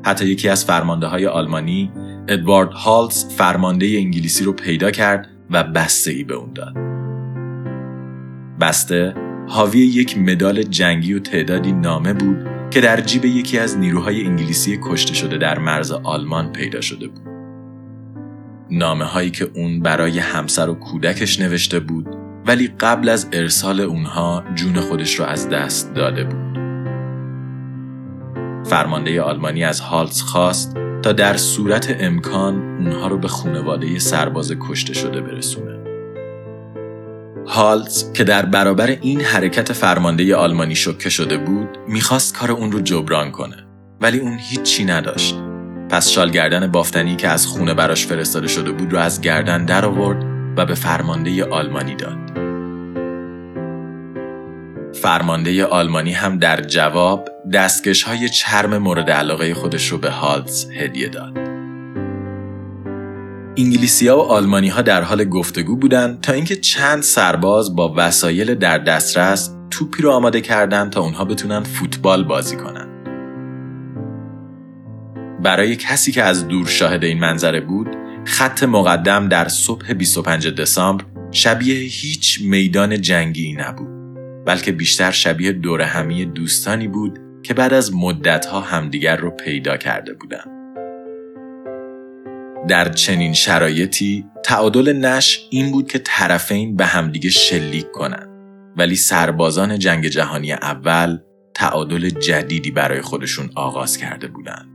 حتی 0.06 0.26
یکی 0.26 0.50
از 0.50 0.66
فرمانده 0.66 1.08
های 1.08 1.28
آلمانی 1.28 1.92
ادوارد 2.28 2.72
هالز 2.72 3.26
فرمانده 3.26 3.86
انگلیسی 3.86 4.44
رو 4.44 4.54
پیدا 4.54 4.92
کرد 4.92 5.28
و 5.52 5.64
بسته 5.64 6.12
ای 6.12 6.24
به 6.24 6.34
اون 6.34 6.54
داد. 6.54 6.76
بسته 8.60 9.16
حاوی 9.48 9.80
یک 9.80 10.18
مدال 10.18 10.64
جنگی 10.64 11.14
و 11.14 11.20
تعدادی 11.20 11.72
نامه 11.72 12.14
بود 12.14 12.48
که 12.70 12.82
در 12.82 13.02
جیب 13.02 13.26
یکی 13.26 13.60
از 13.60 13.78
نیروهای 13.78 14.26
انگلیسی 14.26 14.80
کشته 14.84 15.14
شده 15.14 15.38
در 15.38 15.60
مرز 15.60 15.92
آلمان 15.92 16.52
پیدا 16.52 16.82
شده 16.82 17.08
بود. 17.08 17.22
نامه 18.72 19.06
هایی 19.06 19.32
که 19.32 19.52
اون 19.56 19.80
برای 19.80 20.20
همسر 20.20 20.70
و 20.70 20.74
کودکش 20.74 21.40
نوشته 21.40 21.80
بود 21.80 22.08
ولی 22.46 22.68
قبل 22.68 23.10
از 23.10 23.30
ارسال 23.34 23.82
اونها 23.82 24.44
جون 24.56 24.80
خودش 24.80 25.20
رو 25.20 25.26
از 25.26 25.50
دست 25.50 25.94
داده 25.94 26.24
بود. 26.24 26.52
فرمانده 28.66 29.22
آلمانی 29.22 29.64
از 29.64 29.80
هالز 29.80 30.22
خواست 30.22 30.78
تا 31.02 31.12
در 31.12 31.38
صورت 31.38 31.96
امکان 32.00 32.78
اونها 32.78 33.08
رو 33.08 33.18
به 33.18 33.28
خانواده 33.28 34.00
سرباز 34.00 34.54
کشته 34.60 34.94
شده 34.94 35.22
برسونه. 35.22 35.80
هالز 37.48 38.14
که 38.14 38.24
در 38.24 38.46
برابر 38.46 38.88
این 38.88 39.22
حرکت 39.22 39.74
فرمانده 39.74 40.36
آلمانی 40.36 40.76
شکه 40.76 41.10
شده 41.10 41.38
بود 41.38 41.70
می‌خواست 41.88 42.38
کار 42.38 42.52
اون 42.52 42.72
رو 42.72 42.80
جبران 42.80 43.32
کنه. 43.32 43.56
ولی 44.02 44.20
اون 44.20 44.38
هیچی 44.40 44.86
نداشت. 44.86 45.36
پس 45.90 46.10
شالگردن 46.10 46.68
بافتنی 46.68 47.16
که 47.16 47.28
از 47.28 47.48
خونه 47.48 47.74
براش 47.74 48.06
فرستاده 48.06 48.48
شده 48.48 48.72
بود 48.72 48.94
رو 48.94 49.00
از 49.00 49.22
گردن 49.22 49.66
در 49.66 49.86
آورد 49.86 50.26
و 50.58 50.66
به 50.66 50.76
فرمانده 50.76 51.46
آلمانی 51.46 51.96
داد. 51.96 52.51
فرمانده 54.94 55.66
آلمانی 55.66 56.14
هم 56.14 56.38
در 56.38 56.62
جواب 56.62 57.30
دستکش 57.54 58.04
های 58.04 58.30
چرم 58.30 58.78
مورد 58.78 59.10
علاقه 59.10 59.54
خودش 59.54 59.88
رو 59.88 59.98
به 59.98 60.10
هالز 60.10 60.66
هدیه 60.72 61.10
داد 61.10 61.38
انگلیسیا 63.58 64.18
و 64.18 64.22
آلمانی 64.22 64.70
ها 64.70 64.82
در 64.82 65.02
حال 65.02 65.26
گفتگو 65.26 65.76
بودند 65.76 66.22
تا 66.22 66.34
اینکه 66.34 66.56
چند 66.56 67.04
سرباز 67.04 67.76
با 67.76 67.94
وسایل 67.98 68.56
در 68.56 68.78
دسترس 68.78 69.56
توپی 69.72 70.04
رو 70.04 70.12
آماده 70.12 70.42
کردند 70.42 70.92
تا 70.92 71.02
اونها 71.02 71.26
بتونن 71.26 71.64
فوتبال 71.64 72.24
بازی 72.24 72.56
کنند. 72.56 72.88
برای 75.44 75.76
کسی 75.76 76.12
که 76.12 76.24
از 76.24 76.48
دور 76.48 76.68
شاهد 76.68 77.04
این 77.04 77.20
منظره 77.20 77.62
بود، 77.62 77.88
خط 78.26 78.64
مقدم 78.64 79.28
در 79.28 79.48
صبح 79.48 79.94
25 79.94 80.48
دسامبر 80.48 81.06
شبیه 81.32 81.76
هیچ 81.76 82.42
میدان 82.42 83.02
جنگی 83.02 83.54
نبود، 83.54 84.01
بلکه 84.46 84.72
بیشتر 84.72 85.12
شبیه 85.12 85.52
دور 85.52 85.82
همی 85.82 86.26
دوستانی 86.26 86.88
بود 86.88 87.20
که 87.44 87.54
بعد 87.54 87.74
از 87.74 87.96
مدتها 87.96 88.60
همدیگر 88.60 89.18
رو 89.18 89.32
پیدا 89.32 89.78
کرده 89.78 90.14
بودند. 90.14 90.62
در 92.68 92.90
چنین 92.90 93.34
شرایطی 93.34 94.26
تعادل 94.44 94.94
نش 94.94 95.48
این 95.50 95.72
بود 95.72 95.88
که 95.88 96.00
طرفین 96.00 96.76
به 96.76 96.86
همدیگه 96.86 97.30
شلیک 97.30 97.92
کنند 97.92 98.30
ولی 98.78 98.96
سربازان 98.96 99.80
جنگ 99.80 100.08
جهانی 100.08 100.54
اول 100.54 101.18
تعادل 101.54 102.10
جدیدی 102.10 102.72
برای 102.72 103.02
خودشون 103.02 103.50
آغاز 103.56 103.98
کرده 103.98 104.28
بودند 104.28 104.68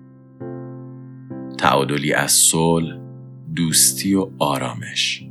تعادلی 1.59 2.13
از 2.13 2.33
صلح 2.33 2.99
دوستی 3.55 4.15
و 4.15 4.31
آرامش. 4.39 5.25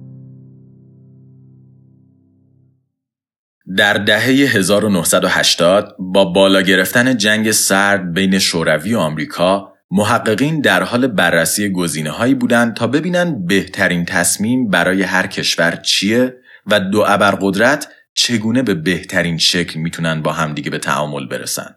در 3.73 3.93
دهه 3.93 4.23
1980 4.23 5.95
با 5.99 6.25
بالا 6.25 6.61
گرفتن 6.61 7.17
جنگ 7.17 7.51
سرد 7.51 8.13
بین 8.13 8.39
شوروی 8.39 8.93
و 8.93 8.99
آمریکا 8.99 9.73
محققین 9.91 10.61
در 10.61 10.83
حال 10.83 11.07
بررسی 11.07 11.69
گزینه 11.69 12.09
هایی 12.09 12.33
بودند 12.33 12.73
تا 12.73 12.87
ببینن 12.87 13.45
بهترین 13.45 14.05
تصمیم 14.05 14.69
برای 14.69 15.03
هر 15.03 15.27
کشور 15.27 15.75
چیه 15.75 16.33
و 16.65 16.79
دو 16.79 17.03
ابرقدرت 17.07 17.87
چگونه 18.13 18.61
به 18.61 18.73
بهترین 18.73 19.37
شکل 19.37 19.79
می‌تونن 19.79 20.21
با 20.21 20.31
همدیگه 20.31 20.69
به 20.69 20.79
تعامل 20.79 21.27
برسن. 21.27 21.75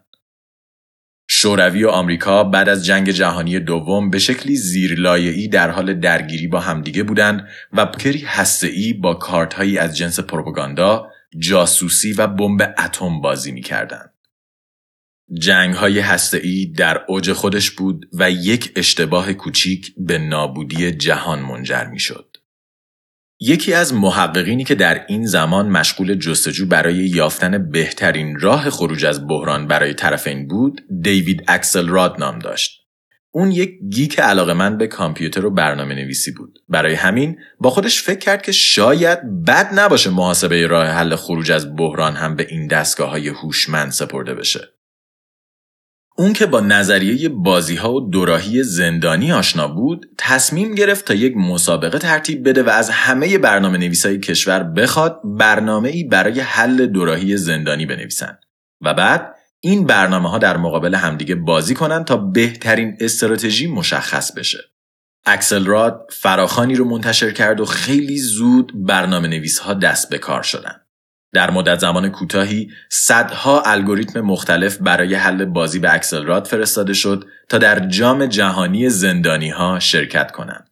شوروی 1.29 1.83
و 1.83 1.89
آمریکا 1.89 2.43
بعد 2.43 2.69
از 2.69 2.85
جنگ 2.85 3.09
جهانی 3.09 3.59
دوم 3.59 4.09
به 4.09 4.19
شکلی 4.19 4.55
زیرلایه‌ای 4.55 5.47
در 5.47 5.69
حال 5.69 5.93
درگیری 5.93 6.47
با 6.47 6.59
همدیگه 6.59 7.03
بودند 7.03 7.47
و 7.73 7.85
بکری 7.85 8.23
هسته‌ای 8.27 8.93
با 8.93 9.13
کارتهایی 9.13 9.77
از 9.77 9.97
جنس 9.97 10.19
پروپاگاندا، 10.19 11.07
جاسوسی 11.37 12.13
و 12.13 12.27
بمب 12.27 12.75
اتم 12.77 13.21
بازی 13.21 13.51
می‌کردند. 13.51 14.13
جنگ 15.39 15.73
های 15.73 15.99
هسته‌ای 15.99 16.65
در 16.65 17.05
اوج 17.07 17.31
خودش 17.31 17.71
بود 17.71 18.09
و 18.13 18.31
یک 18.31 18.71
اشتباه 18.75 19.33
کوچیک 19.33 19.93
به 19.97 20.17
نابودی 20.17 20.91
جهان 20.91 21.39
منجر 21.39 21.85
می 21.85 21.99
شد. 21.99 22.37
یکی 23.39 23.73
از 23.73 23.93
محققینی 23.93 24.63
که 24.63 24.75
در 24.75 25.05
این 25.07 25.25
زمان 25.25 25.69
مشغول 25.69 26.15
جستجو 26.15 26.65
برای 26.65 26.95
یافتن 26.95 27.71
بهترین 27.71 28.39
راه 28.39 28.69
خروج 28.69 29.05
از 29.05 29.27
بحران 29.27 29.67
برای 29.67 29.93
طرفین 29.93 30.47
بود، 30.47 30.81
دیوید 31.01 31.43
اکسل 31.47 31.87
راد 31.87 32.15
نام 32.19 32.39
داشت. 32.39 32.78
اون 33.31 33.51
یک 33.51 33.79
گیک 33.89 34.19
علاقه 34.19 34.53
من 34.53 34.77
به 34.77 34.87
کامپیوتر 34.87 35.45
و 35.45 35.51
برنامه 35.51 35.95
نویسی 35.95 36.31
بود. 36.31 36.59
برای 36.69 36.93
همین 36.93 37.37
با 37.59 37.69
خودش 37.69 38.01
فکر 38.01 38.19
کرد 38.19 38.41
که 38.41 38.51
شاید 38.51 39.45
بد 39.45 39.79
نباشه 39.79 40.09
محاسبه 40.09 40.67
راه 40.67 40.87
حل 40.87 41.15
خروج 41.15 41.51
از 41.51 41.75
بحران 41.75 42.15
هم 42.15 42.35
به 42.35 42.47
این 42.49 42.67
دستگاه 42.67 43.09
های 43.09 43.27
هوشمند 43.27 43.91
سپرده 43.91 44.35
بشه. 44.35 44.73
اون 46.19 46.33
که 46.33 46.45
با 46.45 46.59
نظریه 46.59 47.29
بازی 47.29 47.75
ها 47.75 47.93
و 47.93 48.09
دوراهی 48.09 48.63
زندانی 48.63 49.31
آشنا 49.31 49.67
بود 49.67 50.05
تصمیم 50.17 50.75
گرفت 50.75 51.05
تا 51.05 51.13
یک 51.13 51.37
مسابقه 51.37 51.97
ترتیب 51.97 52.49
بده 52.49 52.63
و 52.63 52.69
از 52.69 52.89
همه 52.89 53.37
برنامه 53.37 53.77
نویسای 53.77 54.19
کشور 54.19 54.63
بخواد 54.63 55.21
برنامه 55.23 55.89
ای 55.89 56.03
برای 56.03 56.39
حل 56.39 56.85
دوراهی 56.85 57.37
زندانی 57.37 57.85
بنویسن 57.85 58.39
و 58.81 58.93
بعد 58.93 59.35
این 59.61 59.85
برنامه 59.85 60.29
ها 60.29 60.37
در 60.37 60.57
مقابل 60.57 60.95
همدیگه 60.95 61.35
بازی 61.35 61.75
کنن 61.75 62.05
تا 62.05 62.17
بهترین 62.17 62.97
استراتژی 62.99 63.67
مشخص 63.67 64.31
بشه. 64.31 64.59
اکسل 65.25 65.65
راد 65.65 66.07
فراخانی 66.11 66.75
رو 66.75 66.85
منتشر 66.85 67.31
کرد 67.31 67.59
و 67.59 67.65
خیلی 67.65 68.17
زود 68.17 68.71
برنامه 68.85 69.27
نویس 69.27 69.59
ها 69.59 69.73
دست 69.73 70.09
به 70.09 70.17
کار 70.17 70.43
شدن. 70.43 70.81
در 71.33 71.51
مدت 71.51 71.79
زمان 71.79 72.09
کوتاهی 72.09 72.69
صدها 72.89 73.61
الگوریتم 73.61 74.21
مختلف 74.21 74.77
برای 74.77 75.15
حل 75.15 75.45
بازی 75.45 75.79
به 75.79 75.93
اکسلراد 75.93 76.45
فرستاده 76.47 76.93
شد 76.93 77.25
تا 77.49 77.57
در 77.57 77.79
جام 77.79 78.25
جهانی 78.25 78.89
زندانی 78.89 79.49
ها 79.49 79.79
شرکت 79.79 80.31
کنند. 80.31 80.69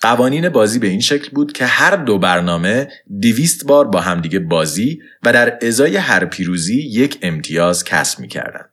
قوانین 0.00 0.48
بازی 0.48 0.78
به 0.78 0.86
این 0.86 1.00
شکل 1.00 1.30
بود 1.30 1.52
که 1.52 1.66
هر 1.66 1.96
دو 1.96 2.18
برنامه 2.18 2.88
دیویست 3.18 3.66
بار 3.66 3.88
با 3.88 4.00
همدیگه 4.00 4.38
بازی 4.38 5.00
و 5.24 5.32
در 5.32 5.58
ازای 5.62 5.96
هر 5.96 6.24
پیروزی 6.24 6.82
یک 6.82 7.18
امتیاز 7.22 7.84
کسب 7.84 8.20
می‌کردن. 8.20 8.64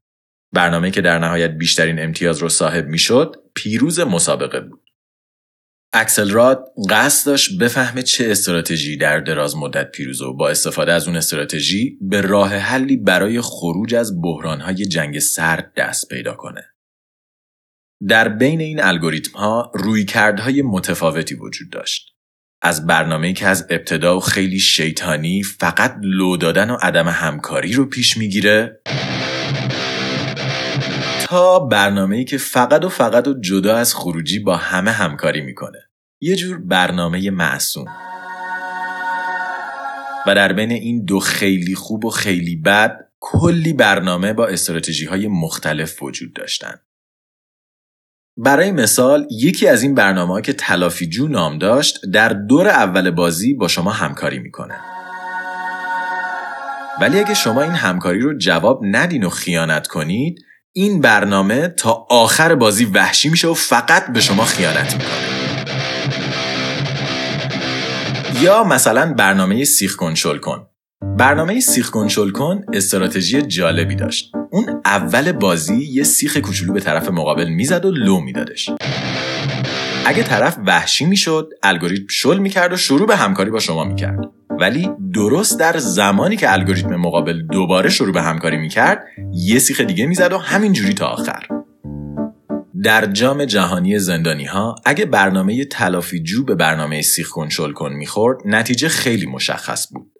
برنامه 0.53 0.91
که 0.91 1.01
در 1.01 1.19
نهایت 1.19 1.51
بیشترین 1.51 1.99
امتیاز 1.99 2.37
رو 2.37 2.49
صاحب 2.49 2.87
می‌شد 2.87 3.35
پیروز 3.55 3.99
مسابقه 3.99 4.59
بود. 4.59 4.81
اکسل 5.93 6.29
راد 6.29 6.65
قصد 6.89 7.25
داشت 7.25 7.59
بفهمه 7.59 8.03
چه 8.03 8.31
استراتژی 8.31 8.97
در 8.97 9.19
دراز 9.19 9.55
مدت 9.55 9.91
پیروز 9.91 10.21
و 10.21 10.33
با 10.33 10.49
استفاده 10.49 10.93
از 10.93 11.07
اون 11.07 11.17
استراتژی 11.17 11.97
به 12.01 12.21
راه 12.21 12.55
حلی 12.55 12.97
برای 12.97 13.41
خروج 13.41 13.95
از 13.95 14.21
بحرانهای 14.21 14.85
جنگ 14.85 15.19
سرد 15.19 15.73
دست 15.77 16.09
پیدا 16.09 16.33
کنه. 16.33 16.76
در 18.05 18.29
بین 18.29 18.61
این 18.61 18.83
الگوریتم 18.83 19.39
ها 19.39 19.71
رویکردهای 19.73 20.61
متفاوتی 20.61 21.35
وجود 21.35 21.69
داشت. 21.69 22.13
از 22.61 22.87
برنامه‌ای 22.87 23.33
که 23.33 23.47
از 23.47 23.67
ابتدا 23.69 24.17
و 24.17 24.19
خیلی 24.19 24.59
شیطانی 24.59 25.43
فقط 25.43 25.95
لو 26.01 26.37
دادن 26.37 26.69
و 26.69 26.77
عدم 26.81 27.07
همکاری 27.07 27.73
رو 27.73 27.85
پیش 27.85 28.17
می‌گیره 28.17 28.81
تا 31.21 31.59
برنامه‌ای 31.59 32.25
که 32.25 32.37
فقط 32.37 32.85
و 32.85 32.89
فقط 32.89 33.27
و 33.27 33.39
جدا 33.39 33.75
از 33.75 33.95
خروجی 33.95 34.39
با 34.39 34.57
همه 34.57 34.91
همکاری 34.91 35.41
می‌کنه. 35.41 35.79
یه 36.21 36.35
جور 36.35 36.57
برنامه 36.57 37.29
معصوم. 37.29 37.85
و 40.27 40.35
در 40.35 40.53
بین 40.53 40.71
این 40.71 41.05
دو 41.05 41.19
خیلی 41.19 41.75
خوب 41.75 42.05
و 42.05 42.09
خیلی 42.09 42.55
بد 42.55 42.97
کلی 43.19 43.73
برنامه 43.73 44.33
با 44.33 44.47
استراتژی 44.47 45.05
های 45.05 45.27
مختلف 45.27 46.03
وجود 46.03 46.33
داشتند. 46.33 46.86
برای 48.39 48.71
مثال 48.71 49.27
یکی 49.31 49.67
از 49.67 49.83
این 49.83 49.95
برنامه 49.95 50.41
که 50.41 50.53
تلافی 50.53 51.09
جو 51.09 51.27
نام 51.27 51.57
داشت 51.57 51.99
در 52.13 52.29
دور 52.29 52.67
اول 52.67 53.11
بازی 53.11 53.53
با 53.53 53.67
شما 53.67 53.91
همکاری 53.91 54.39
می‌کنه. 54.39 54.75
ولی 57.01 57.19
اگه 57.19 57.33
شما 57.33 57.61
این 57.61 57.71
همکاری 57.71 58.19
رو 58.19 58.37
جواب 58.37 58.81
ندین 58.83 59.23
و 59.23 59.29
خیانت 59.29 59.87
کنید 59.87 60.39
این 60.73 61.01
برنامه 61.01 61.67
تا 61.67 62.05
آخر 62.09 62.55
بازی 62.55 62.85
وحشی 62.85 63.29
میشه 63.29 63.47
و 63.47 63.53
فقط 63.53 64.13
به 64.13 64.19
شما 64.19 64.45
خیانت 64.45 64.93
می‌کنه. 64.93 65.37
یا 68.41 68.63
مثلا 68.63 69.13
برنامه 69.13 69.63
سیخ 69.63 69.95
کنشل 69.95 70.37
کن 70.37 70.67
برنامه 71.17 71.59
سیخ 71.59 71.89
کنشل 71.89 72.31
کن 72.31 72.61
استراتژی 72.73 73.41
جالبی 73.41 73.95
داشت 73.95 74.31
اون 74.51 74.81
اول 74.85 75.31
بازی 75.31 75.75
یه 75.75 76.03
سیخ 76.03 76.37
کوچولو 76.37 76.73
به 76.73 76.79
طرف 76.79 77.09
مقابل 77.09 77.49
می‌زد 77.49 77.85
و 77.85 77.91
لو 77.91 78.19
میدادش. 78.19 78.69
اگه 80.05 80.23
طرف 80.23 80.57
وحشی 80.65 81.05
می‌شد 81.05 81.49
الگوریتم 81.63 82.05
شل 82.09 82.37
می‌کرد 82.37 82.73
و 82.73 82.77
شروع 82.77 83.07
به 83.07 83.15
همکاری 83.15 83.51
با 83.51 83.59
شما 83.59 83.83
می‌کرد. 83.83 84.19
ولی 84.59 84.89
درست 85.13 85.59
در 85.59 85.77
زمانی 85.77 86.37
که 86.37 86.53
الگوریتم 86.53 86.95
مقابل 86.95 87.41
دوباره 87.51 87.89
شروع 87.89 88.13
به 88.13 88.21
همکاری 88.21 88.57
می‌کرد 88.57 89.03
یه 89.33 89.59
سیخ 89.59 89.81
دیگه 89.81 90.05
می‌زد 90.05 90.33
و 90.33 90.37
همینجوری 90.37 90.93
تا 90.93 91.07
آخر. 91.07 91.47
در 92.83 93.05
جام 93.05 93.45
جهانی 93.45 93.99
زندانی 93.99 94.45
ها 94.45 94.75
اگه 94.85 95.05
برنامه 95.05 95.65
تلافی 95.65 96.23
جو 96.23 96.45
به 96.45 96.55
برنامه 96.55 97.01
سیخ 97.01 97.29
کنترل 97.29 97.71
کن 97.71 97.93
می‌خورد 97.93 98.37
نتیجه 98.45 98.87
خیلی 98.87 99.25
مشخص 99.25 99.87
بود. 99.93 100.11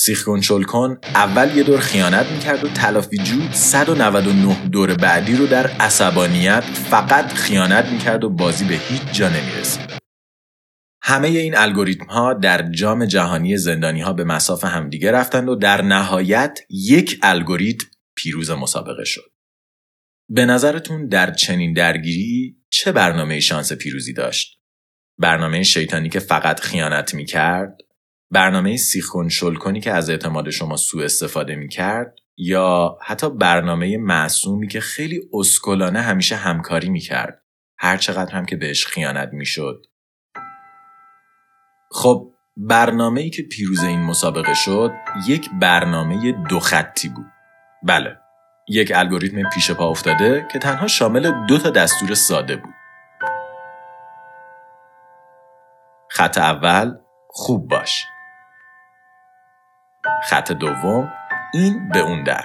سیخ 0.00 0.24
کنترل 0.24 0.62
کن 0.62 0.98
اول 1.04 1.56
یه 1.56 1.62
دور 1.62 1.78
خیانت 1.78 2.26
می‌کرد 2.26 2.64
و 2.64 2.68
تلافی 2.68 3.16
جو 3.16 3.52
199 3.52 4.68
دور 4.68 4.94
بعدی 4.94 5.36
رو 5.36 5.46
در 5.46 5.66
عصبانیت 5.66 6.60
فقط 6.60 7.32
خیانت 7.32 7.84
می‌کرد 7.84 8.24
و 8.24 8.30
بازی 8.30 8.64
به 8.64 8.74
هیچ 8.74 9.02
جا 9.12 9.28
نمی‌رسید. 9.28 9.98
همه 11.02 11.28
این 11.28 11.56
الگوریتم 11.56 12.04
ها 12.04 12.34
در 12.34 12.70
جام 12.70 13.04
جهانی 13.04 13.56
زندانی 13.56 14.00
ها 14.00 14.12
به 14.12 14.24
مساف 14.24 14.64
همدیگه 14.64 15.12
رفتند 15.12 15.48
و 15.48 15.54
در 15.54 15.82
نهایت 15.82 16.58
یک 16.70 17.18
الگوریتم 17.22 17.86
پیروز 18.16 18.50
مسابقه 18.50 19.04
شد. 19.04 19.30
به 20.28 20.46
نظرتون 20.46 21.08
در 21.08 21.30
چنین 21.30 21.72
درگیری 21.72 22.56
چه 22.70 22.92
برنامه 22.92 23.40
شانس 23.40 23.72
پیروزی 23.72 24.12
داشت؟ 24.12 24.58
برنامه 25.18 25.62
شیطانی 25.62 26.08
که 26.08 26.20
فقط 26.20 26.60
خیانت 26.60 27.14
می 27.14 27.24
کرد؟ 27.24 27.87
برنامه 28.30 28.76
سیخون 28.76 29.28
شل 29.28 29.80
که 29.80 29.92
از 29.92 30.10
اعتماد 30.10 30.50
شما 30.50 30.76
سوء 30.76 31.04
استفاده 31.04 31.56
می 31.56 31.68
کرد؟ 31.68 32.14
یا 32.36 32.98
حتی 33.02 33.30
برنامه 33.30 33.96
معصومی 33.96 34.68
که 34.68 34.80
خیلی 34.80 35.20
اسکلانه 35.32 36.00
همیشه 36.00 36.36
همکاری 36.36 36.88
می 36.88 37.00
کرد؟ 37.00 37.42
هر 37.78 37.96
چقدر 37.96 38.32
هم 38.32 38.46
که 38.46 38.56
بهش 38.56 38.86
خیانت 38.86 39.30
می 39.32 39.46
شد؟ 39.46 39.86
خب 41.90 42.32
برنامه 42.56 43.20
ای 43.20 43.30
که 43.30 43.42
پیروز 43.42 43.84
این 43.84 44.00
مسابقه 44.00 44.54
شد 44.54 44.90
یک 45.26 45.50
برنامه 45.60 46.32
دو 46.48 46.60
خطی 46.60 47.08
بود. 47.08 47.26
بله 47.82 48.16
یک 48.68 48.92
الگوریتم 48.94 49.50
پیش 49.50 49.70
پا 49.70 49.90
افتاده 49.90 50.46
که 50.52 50.58
تنها 50.58 50.86
شامل 50.86 51.46
دو 51.46 51.58
تا 51.58 51.70
دستور 51.70 52.14
ساده 52.14 52.56
بود. 52.56 52.74
خط 56.10 56.38
اول 56.38 56.94
خوب 57.28 57.68
باش. 57.68 58.04
خط 60.24 60.52
دوم 60.52 61.08
این 61.54 61.88
به 61.88 61.98
اون 61.98 62.24
در. 62.24 62.44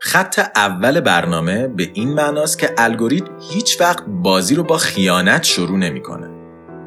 خط 0.00 0.38
اول 0.56 1.00
برنامه 1.00 1.68
به 1.68 1.90
این 1.94 2.14
معناست 2.14 2.58
که 2.58 2.74
الگوریتم 2.78 3.38
هیچ 3.52 3.80
وقت 3.80 4.04
بازی 4.06 4.54
رو 4.54 4.62
با 4.62 4.76
خیانت 4.76 5.42
شروع 5.42 5.78
نمی‌کنه. 5.78 6.30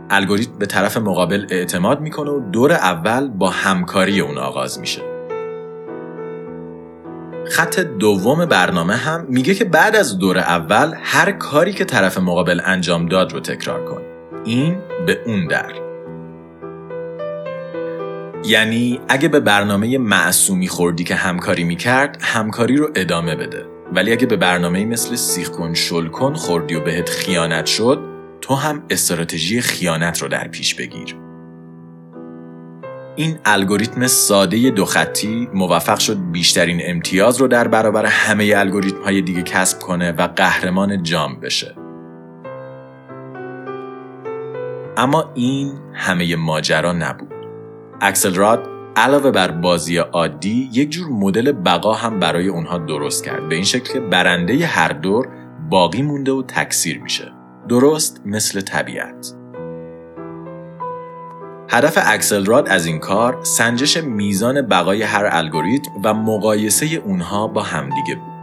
الگوریتم 0.10 0.58
به 0.60 0.66
طرف 0.66 0.98
مقابل 0.98 1.48
اعتماد 1.50 2.00
می‌کنه 2.00 2.32
و 2.32 2.40
دور 2.40 2.72
اول 2.72 3.28
با 3.28 3.50
همکاری 3.50 4.20
اون 4.20 4.38
آغاز 4.38 4.80
میشه. 4.80 5.09
خط 7.60 7.80
دوم 7.80 8.46
برنامه 8.46 8.96
هم 8.96 9.26
میگه 9.30 9.56
که 9.56 9.66
بعد 9.66 9.96
از 9.96 10.18
دور 10.18 10.38
اول 10.38 10.94
هر 11.04 11.32
کاری 11.32 11.74
که 11.74 11.86
طرف 11.86 12.18
مقابل 12.18 12.62
انجام 12.66 13.06
داد 13.06 13.34
رو 13.34 13.40
تکرار 13.40 13.86
کن. 13.86 14.02
این 14.46 14.78
به 15.06 15.20
اون 15.26 15.48
در. 15.48 15.74
یعنی 18.46 19.00
اگه 19.10 19.28
به 19.28 19.40
برنامه 19.40 19.98
معصومی 19.98 20.68
خوردی 20.68 21.04
که 21.04 21.16
همکاری 21.16 21.64
می‌کرد 21.64 22.18
همکاری 22.22 22.78
رو 22.78 22.90
ادامه 22.96 23.36
بده 23.36 23.66
ولی 23.94 24.12
اگه 24.12 24.26
به 24.26 24.36
برنامه 24.36 24.86
مثل 24.86 25.16
سیخ 25.16 25.50
کن 25.50 25.74
شل 25.74 26.08
کن 26.08 26.34
خوردی 26.34 26.76
و 26.76 26.80
بهت 26.80 27.10
خیانت 27.10 27.66
شد 27.66 28.00
تو 28.42 28.56
هم 28.56 28.84
استراتژی 28.90 29.62
خیانت 29.62 30.22
رو 30.22 30.28
در 30.28 30.48
پیش 30.48 30.76
بگیر 30.76 31.16
این 33.16 33.40
الگوریتم 33.46 34.08
ساده 34.08 34.70
دو 34.70 34.86
خطی 34.86 35.50
موفق 35.54 36.00
شد 36.00 36.18
بیشترین 36.32 36.82
امتیاز 36.84 37.38
رو 37.38 37.48
در 37.48 37.68
برابر 37.68 38.06
همه 38.06 38.54
الگوریتم 38.58 39.02
های 39.02 39.22
دیگه 39.22 39.42
کسب 39.42 39.80
کنه 39.80 40.12
و 40.12 40.28
قهرمان 40.28 41.04
جام 41.04 41.40
بشه. 41.40 41.76
اما 44.98 45.32
این 45.36 45.74
همه 45.94 46.36
ماجرا 46.36 46.94
نبود. 46.94 47.34
اکسل 48.02 48.36
راد 48.36 48.68
علاوه 48.96 49.32
بر 49.32 49.52
بازی 49.52 49.98
عادی 49.98 50.70
یک 50.74 50.90
جور 50.90 51.08
مدل 51.08 51.52
بقا 51.52 51.94
هم 51.94 52.20
برای 52.20 52.48
اونها 52.48 52.78
درست 52.78 53.24
کرد 53.24 53.50
به 53.50 53.56
این 53.56 53.64
شکل 53.64 53.94
که 53.94 54.00
برنده 54.00 54.66
هر 54.66 54.90
دور 54.90 55.28
باقی 55.70 56.02
مونده 56.02 56.32
و 56.32 56.44
تکثیر 56.44 57.02
میشه. 57.02 57.32
درست 57.70 58.22
مثل 58.26 58.62
طبیعت. 58.62 59.39
هدف 61.72 61.98
اکسل 62.06 62.46
راد 62.46 62.70
از 62.70 62.86
این 62.86 63.00
کار 63.00 63.40
سنجش 63.44 63.98
میزان 63.98 64.62
بقای 64.62 65.04
هر 65.04 65.30
الگوریتم 65.32 65.92
و 66.04 66.14
مقایسه 66.14 66.86
اونها 66.86 67.48
با 67.48 67.64
همدیگه 67.64 68.16
بود. 68.16 68.34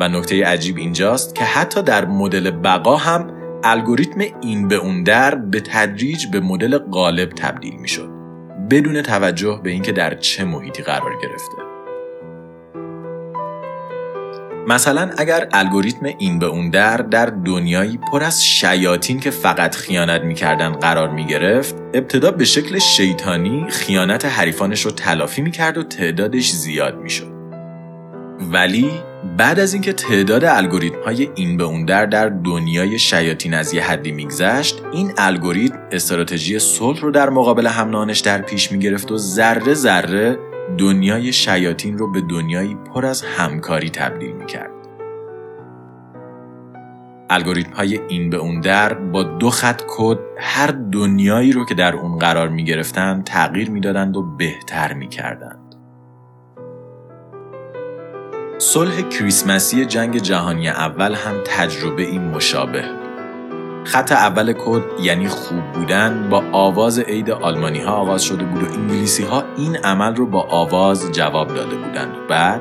و 0.00 0.08
نکته 0.08 0.46
عجیب 0.46 0.76
اینجاست 0.76 1.34
که 1.34 1.44
حتی 1.44 1.82
در 1.82 2.04
مدل 2.04 2.50
بقا 2.50 2.96
هم 2.96 3.30
الگوریتم 3.64 4.20
این 4.40 4.68
به 4.68 4.74
اون 4.74 5.02
در 5.02 5.34
به 5.34 5.60
تدریج 5.60 6.26
به 6.26 6.40
مدل 6.40 6.78
غالب 6.78 7.28
تبدیل 7.28 7.74
می‌شد 7.76 8.10
بدون 8.70 9.02
توجه 9.02 9.60
به 9.64 9.70
اینکه 9.70 9.92
در 9.92 10.14
چه 10.14 10.44
محیطی 10.44 10.82
قرار 10.82 11.12
گرفته. 11.22 11.71
مثلا 14.66 15.10
اگر 15.18 15.48
الگوریتم 15.52 16.06
این 16.18 16.38
به 16.38 16.46
اون 16.46 16.70
در 16.70 16.96
در 16.96 17.26
دنیایی 17.26 17.98
پر 18.12 18.22
از 18.22 18.44
شیاطین 18.44 19.20
که 19.20 19.30
فقط 19.30 19.74
خیانت 19.74 20.22
می‌کردن 20.22 20.72
قرار 20.72 21.10
می‌گرفت 21.10 21.74
ابتدا 21.94 22.30
به 22.30 22.44
شکل 22.44 22.78
شیطانی 22.78 23.66
خیانت 23.68 24.24
حریفانش 24.24 24.80
رو 24.80 24.90
تلافی 24.90 25.42
می‌کرد 25.42 25.78
و 25.78 25.82
تعدادش 25.82 26.50
زیاد 26.50 26.98
می‌شد. 26.98 27.32
ولی 28.52 28.90
بعد 29.36 29.60
از 29.60 29.72
اینکه 29.72 29.92
تعداد 29.92 30.44
الگوریتم 30.44 31.02
های 31.04 31.28
این 31.34 31.56
به 31.56 31.64
اون 31.64 31.84
در 31.84 32.06
در 32.06 32.28
دنیای 32.28 32.98
شیاطین 32.98 33.54
از 33.54 33.74
یه 33.74 33.82
حدی 33.84 34.12
میگذشت 34.12 34.82
این 34.92 35.12
الگوریتم 35.18 35.78
استراتژی 35.92 36.58
صلح 36.58 37.00
رو 37.00 37.10
در 37.10 37.30
مقابل 37.30 37.66
همنانش 37.66 38.20
در 38.20 38.42
پیش 38.42 38.72
می‌گرفت 38.72 39.12
و 39.12 39.18
ذره 39.18 39.74
ذره 39.74 40.38
دنیای 40.78 41.32
شیاطین 41.32 41.98
رو 41.98 42.12
به 42.12 42.20
دنیایی 42.20 42.74
پر 42.74 43.06
از 43.06 43.22
همکاری 43.22 43.90
تبدیل 43.90 44.32
می‌کرد. 44.32 44.70
الگوریتم 47.30 47.72
های 47.72 48.00
این 48.08 48.30
به 48.30 48.36
اون 48.36 48.60
در 48.60 48.94
با 48.94 49.22
دو 49.22 49.50
خط 49.50 49.82
کد 49.88 50.18
هر 50.38 50.66
دنیایی 50.66 51.52
رو 51.52 51.64
که 51.64 51.74
در 51.74 51.94
اون 51.94 52.18
قرار 52.18 52.48
می 52.48 52.64
گرفتن 52.64 53.22
تغییر 53.22 53.70
می‌دادند 53.70 54.16
و 54.16 54.22
بهتر 54.22 54.92
می 54.92 55.08
کردند. 55.08 55.58
صلح 58.58 59.00
کریسمسی 59.00 59.84
جنگ 59.84 60.18
جهانی 60.18 60.68
اول 60.68 61.14
هم 61.14 61.34
تجربه 61.44 62.02
این 62.02 62.22
مشابه 62.22 62.84
خط 63.84 64.12
اول 64.12 64.52
کد 64.52 64.82
یعنی 65.00 65.28
خوب 65.28 65.72
بودن 65.72 66.28
با 66.30 66.44
آواز 66.52 66.98
عید 66.98 67.30
آلمانی 67.30 67.80
ها 67.80 67.92
آغاز 67.92 68.24
شده 68.24 68.44
بود 68.44 68.62
و 68.62 68.66
انگلیسی 68.66 69.22
ها 69.22 69.41
این 69.56 69.76
عمل 69.76 70.14
رو 70.14 70.26
با 70.26 70.40
آواز 70.40 71.12
جواب 71.12 71.54
داده 71.54 71.76
بودند. 71.76 72.26
بعد 72.28 72.60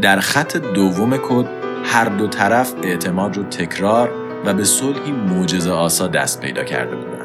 در 0.00 0.20
خط 0.20 0.56
دوم 0.56 1.16
کد 1.16 1.46
هر 1.84 2.04
دو 2.04 2.26
طرف 2.26 2.74
اعتماد 2.82 3.36
رو 3.36 3.42
تکرار 3.42 4.10
و 4.44 4.54
به 4.54 4.64
صلحی 4.64 5.12
معجزه 5.12 5.70
آسا 5.70 6.06
دست 6.06 6.40
پیدا 6.40 6.64
کرده 6.64 6.96
بودند. 6.96 7.16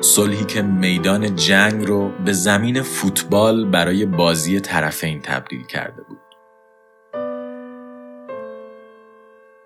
صلحی 0.00 0.44
که 0.44 0.62
میدان 0.62 1.36
جنگ 1.36 1.86
رو 1.86 2.12
به 2.24 2.32
زمین 2.32 2.82
فوتبال 2.82 3.64
برای 3.70 4.06
بازی 4.06 4.60
طرفین 4.60 5.20
تبدیل 5.20 5.66
کرده 5.66 6.02
بود. 6.02 6.18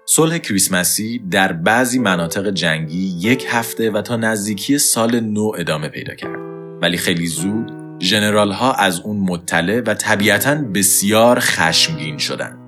صلح 0.07 0.39
کریسمسی 0.39 1.19
در 1.31 1.53
بعضی 1.53 1.99
مناطق 1.99 2.51
جنگی 2.51 3.19
یک 3.21 3.47
هفته 3.49 3.91
و 3.91 4.03
تا 4.03 4.17
نزدیکی 4.17 4.79
سال 4.79 5.21
نو 5.21 5.53
ادامه 5.59 5.89
پیدا 5.89 6.15
کرد 6.15 6.39
ولی 6.83 6.97
خیلی 6.97 7.27
زود 7.27 7.82
ژنرال 8.03 8.53
ها 8.53 8.73
از 8.73 9.01
اون 9.01 9.17
مطلع 9.17 9.81
و 9.81 9.95
طبیعتا 9.95 10.55
بسیار 10.55 11.39
خشمگین 11.41 12.19
شدند. 12.19 12.59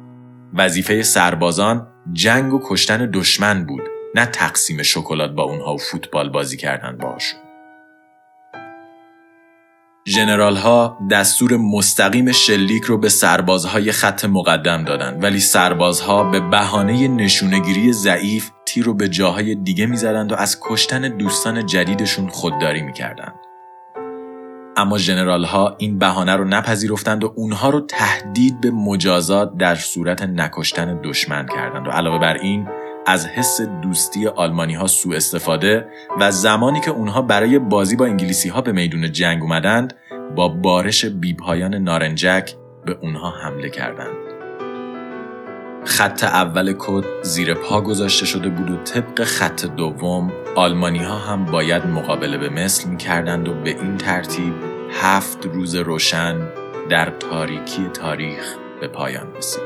وظیفه 0.54 1.02
سربازان 1.02 1.86
جنگ 2.12 2.52
و 2.52 2.60
کشتن 2.64 3.10
دشمن 3.10 3.66
بود 3.66 3.82
نه 4.14 4.26
تقسیم 4.26 4.82
شکلات 4.82 5.30
با 5.30 5.42
اونها 5.42 5.74
و 5.74 5.78
فوتبال 5.78 6.28
بازی 6.28 6.56
کردن 6.56 6.96
باشون. 6.96 7.40
جنرال 10.06 10.56
ها 10.56 10.98
دستور 11.10 11.56
مستقیم 11.56 12.32
شلیک 12.32 12.82
رو 12.82 12.98
به 12.98 13.08
سربازهای 13.08 13.92
خط 13.92 14.24
مقدم 14.24 14.84
دادند 14.84 15.22
ولی 15.22 15.40
سربازها 15.40 16.24
به 16.24 16.40
بهانه 16.40 17.08
نشونگیری 17.08 17.92
ضعیف 17.92 18.50
تیر 18.66 18.84
رو 18.84 18.94
به 18.94 19.08
جاهای 19.08 19.54
دیگه 19.54 19.86
می‌زدند 19.86 20.32
و 20.32 20.34
از 20.34 20.58
کشتن 20.60 21.16
دوستان 21.16 21.66
جدیدشون 21.66 22.28
خودداری 22.28 22.82
می‌کردند. 22.82 23.34
اما 24.76 24.98
جنرال 24.98 25.44
ها 25.44 25.74
این 25.78 25.98
بهانه 25.98 26.37
رو 26.37 26.44
نپذیرفتند 26.44 27.24
و 27.24 27.32
اونها 27.37 27.70
رو 27.70 27.80
تهدید 27.80 28.60
به 28.60 28.70
مجازات 28.70 29.56
در 29.56 29.74
صورت 29.74 30.22
نکشتن 30.22 31.00
دشمن 31.02 31.46
کردند 31.46 31.87
و 31.87 31.90
علاوه 31.90 32.18
بر 32.18 32.34
این 32.34 32.68
از 33.06 33.26
حس 33.26 33.60
دوستی 33.60 34.26
آلمانی 34.26 34.74
ها 34.74 34.87
سوء 34.87 35.16
استفاده 35.16 35.87
و 36.20 36.30
زمانی 36.30 36.80
که 36.80 36.90
اونها 36.90 37.22
برای 37.22 37.58
بازی 37.58 37.96
با 37.96 38.06
انگلیسی 38.06 38.48
ها 38.48 38.60
به 38.60 38.72
میدون 38.72 39.12
جنگ 39.12 39.42
اومدند 39.42 39.94
با 40.37 40.48
بارش 40.48 41.04
بیپایان 41.04 41.74
نارنجک 41.74 42.54
به 42.87 42.98
اونها 43.02 43.30
حمله 43.30 43.70
کردند. 43.70 44.33
خط 45.84 46.24
اول 46.24 46.74
کد 46.78 47.04
زیر 47.22 47.54
پا 47.54 47.80
گذاشته 47.80 48.26
شده 48.26 48.48
بود 48.48 48.70
و 48.70 48.76
طبق 48.76 49.24
خط 49.24 49.66
دوم 49.66 50.32
آلمانی 50.54 50.98
ها 50.98 51.18
هم 51.18 51.44
باید 51.44 51.86
مقابله 51.86 52.38
به 52.38 52.48
مثل 52.48 52.88
می 52.88 52.96
کردند 52.96 53.48
و 53.48 53.54
به 53.54 53.70
این 53.70 53.96
ترتیب 53.96 54.54
هفت 54.90 55.46
روز 55.46 55.74
روشن 55.74 56.48
در 56.90 57.10
تاریکی 57.10 57.88
تاریخ 57.88 58.56
به 58.80 58.88
پایان 58.88 59.34
رسید. 59.36 59.62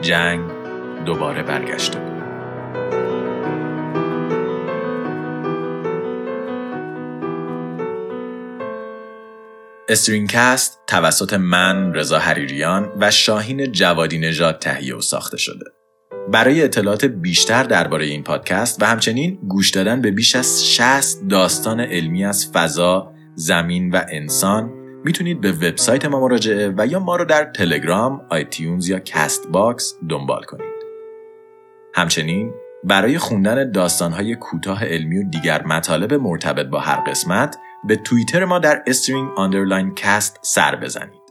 جنگ 0.00 0.40
دوباره 1.06 1.42
برگشته 1.42 1.98
بود. 1.98 2.13
استرینکست 9.88 10.80
توسط 10.86 11.32
من 11.32 11.94
رضا 11.94 12.18
حریریان 12.18 12.92
و 13.00 13.10
شاهین 13.10 13.72
جوادی 13.72 14.18
نژاد 14.18 14.58
تهیه 14.58 14.96
و 14.96 15.00
ساخته 15.00 15.36
شده. 15.36 15.64
برای 16.32 16.62
اطلاعات 16.62 17.04
بیشتر 17.04 17.62
درباره 17.62 18.04
این 18.04 18.22
پادکست 18.22 18.82
و 18.82 18.86
همچنین 18.86 19.38
گوش 19.48 19.70
دادن 19.70 20.00
به 20.00 20.10
بیش 20.10 20.36
از 20.36 20.66
60 20.66 21.28
داستان 21.28 21.80
علمی 21.80 22.24
از 22.24 22.50
فضا، 22.52 23.12
زمین 23.34 23.90
و 23.90 24.00
انسان 24.08 24.70
می‌تونید 25.04 25.40
به 25.40 25.52
وبسایت 25.52 26.04
ما 26.04 26.20
مراجعه 26.20 26.74
و 26.76 26.86
یا 26.86 27.00
ما 27.00 27.16
رو 27.16 27.24
در 27.24 27.44
تلگرام، 27.44 28.26
iTunes 28.30 28.88
یا 28.88 28.98
Castbox 28.98 29.94
دنبال 30.08 30.42
کنید. 30.42 30.74
همچنین 31.94 32.52
برای 32.84 33.18
خوندن 33.18 33.70
داستانهای 33.70 34.34
کوتاه 34.34 34.84
علمی 34.84 35.18
و 35.18 35.28
دیگر 35.30 35.62
مطالب 35.62 36.14
مرتبط 36.14 36.66
با 36.66 36.80
هر 36.80 37.10
قسمت 37.10 37.56
به 37.86 37.96
توییتر 37.96 38.44
ما 38.44 38.58
در 38.58 38.82
String 38.86 39.30
underline 39.36 39.94
cast 39.94 40.38
سر 40.42 40.76
بزنید. 40.76 41.24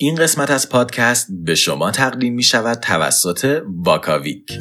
این 0.00 0.14
قسمت 0.14 0.50
از 0.50 0.68
پادکست 0.68 1.26
به 1.44 1.54
شما 1.54 1.90
تقدیم 1.90 2.34
می 2.34 2.42
شود 2.42 2.78
توسط 2.78 3.62
واکاویک. 3.66 4.58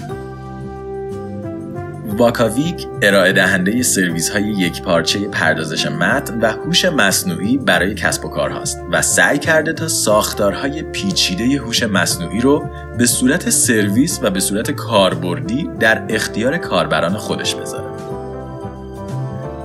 واکاویک 2.17 2.87
ارائه 3.01 3.33
دهنده 3.33 3.83
سرویس 3.83 4.29
های 4.29 4.43
یک 4.43 4.81
پارچه 4.81 5.19
پردازش 5.19 5.85
متن 5.85 6.39
و 6.39 6.51
هوش 6.51 6.85
مصنوعی 6.85 7.57
برای 7.57 7.95
کسب 7.95 8.25
و 8.25 8.29
کارهاست 8.29 8.81
و 8.91 9.01
سعی 9.01 9.39
کرده 9.39 9.73
تا 9.73 9.87
ساختارهای 9.87 10.83
پیچیده 10.83 11.43
هوش 11.43 11.83
مصنوعی 11.83 12.41
رو 12.41 12.69
به 12.97 13.05
صورت 13.05 13.49
سرویس 13.49 14.19
و 14.23 14.29
به 14.29 14.39
صورت 14.39 14.71
کاربردی 14.71 15.69
در 15.79 16.05
اختیار 16.09 16.57
کاربران 16.57 17.17
خودش 17.17 17.55
بذاره. 17.55 17.90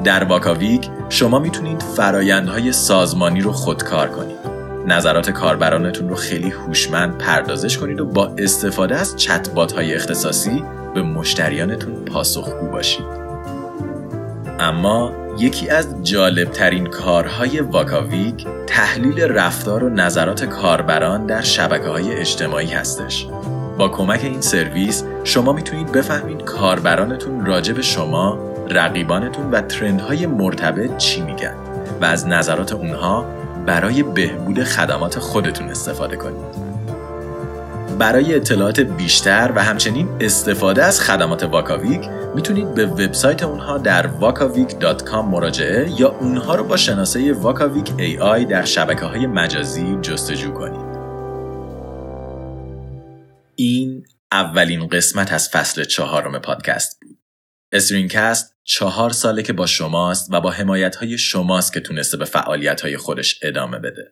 در 0.07 0.25
واکاویک 0.25 0.88
شما 1.09 1.38
می‌تونید 1.38 1.83
فرایندهای 1.83 2.73
سازمانی 2.73 3.40
رو 3.40 3.53
خودکار 3.53 4.09
کنید. 4.09 4.37
نظرات 4.87 5.31
کاربرانتون 5.31 6.09
رو 6.09 6.14
خیلی 6.14 6.51
هوشمند 6.51 7.19
پردازش 7.19 7.79
کنید 7.79 8.01
و 8.01 8.07
با 8.07 8.27
استفاده 8.38 8.97
از 8.97 9.16
چتبات 9.16 9.73
های 9.73 9.95
اختصاصی 9.95 10.64
به 10.95 11.03
مشتریانتون 11.03 11.95
پاسخگو 11.95 12.69
باشید. 12.69 13.07
اما 14.59 15.12
یکی 15.38 15.69
از 15.69 15.87
جالبترین 16.03 16.87
کارهای 16.87 17.61
واکاویک 17.61 18.47
تحلیل 18.66 19.21
رفتار 19.21 19.85
و 19.85 19.88
نظرات 19.88 20.45
کاربران 20.45 21.27
در 21.27 21.42
شبکه 21.42 21.88
های 21.88 22.12
اجتماعی 22.12 22.71
هستش. 22.71 23.27
با 23.79 23.88
کمک 23.88 24.21
این 24.25 24.40
سرویس 24.40 25.05
شما 25.25 25.53
می‌تونید 25.53 25.92
بفهمید 25.92 26.45
کاربرانتون 26.45 27.47
راجع 27.47 27.73
به 27.73 27.83
شما، 27.83 28.56
رقیبانتون 28.70 29.50
و 29.50 29.61
ترندهای 29.61 30.26
مرتبط 30.26 30.96
چی 30.96 31.20
میگن 31.20 31.55
و 32.00 32.05
از 32.05 32.26
نظرات 32.26 32.72
اونها 32.72 33.26
برای 33.66 34.02
بهبود 34.02 34.64
خدمات 34.64 35.18
خودتون 35.18 35.68
استفاده 35.68 36.16
کنید. 36.16 36.76
برای 37.98 38.35
اطلاعات 38.35 38.81
بیشتر 38.81 39.52
و 39.55 39.64
همچنین 39.64 40.09
استفاده 40.20 40.85
از 40.85 41.00
خدمات 41.00 41.42
واکاویک 41.42 42.00
می‌تونید 42.35 42.74
به 42.74 42.87
وبسایت 42.87 43.42
اونها 43.42 43.79
در 43.79 44.11
vakavik.com 44.20 45.14
مراجعه 45.14 46.00
یا 46.00 46.09
اونها 46.09 46.55
رو 46.55 46.64
با 46.64 46.76
شناسه 46.76 47.33
واکاویک 47.33 47.87
AI 47.87 48.50
در 48.50 48.64
شبکه 48.64 49.05
های 49.05 49.26
مجازی 49.26 49.98
جستجو 50.02 50.52
کنید. 50.52 50.96
این 53.55 54.07
اولین 54.33 54.87
قسمت 54.87 55.33
از 55.33 55.48
فصل 55.48 55.85
چهارم 55.85 56.38
پادکست 56.38 57.00
بود. 57.00 57.06
استرینکست 57.76 58.56
چهار 58.64 59.10
ساله 59.10 59.42
که 59.42 59.52
با 59.52 59.66
شماست 59.66 60.28
و 60.32 60.40
با 60.40 60.50
حمایت 60.50 60.96
های 60.96 61.18
شماست 61.18 61.72
که 61.72 61.80
تونسته 61.80 62.16
به 62.16 62.24
فعالیت 62.24 62.80
های 62.80 62.96
خودش 62.96 63.38
ادامه 63.42 63.78
بده. 63.78 64.10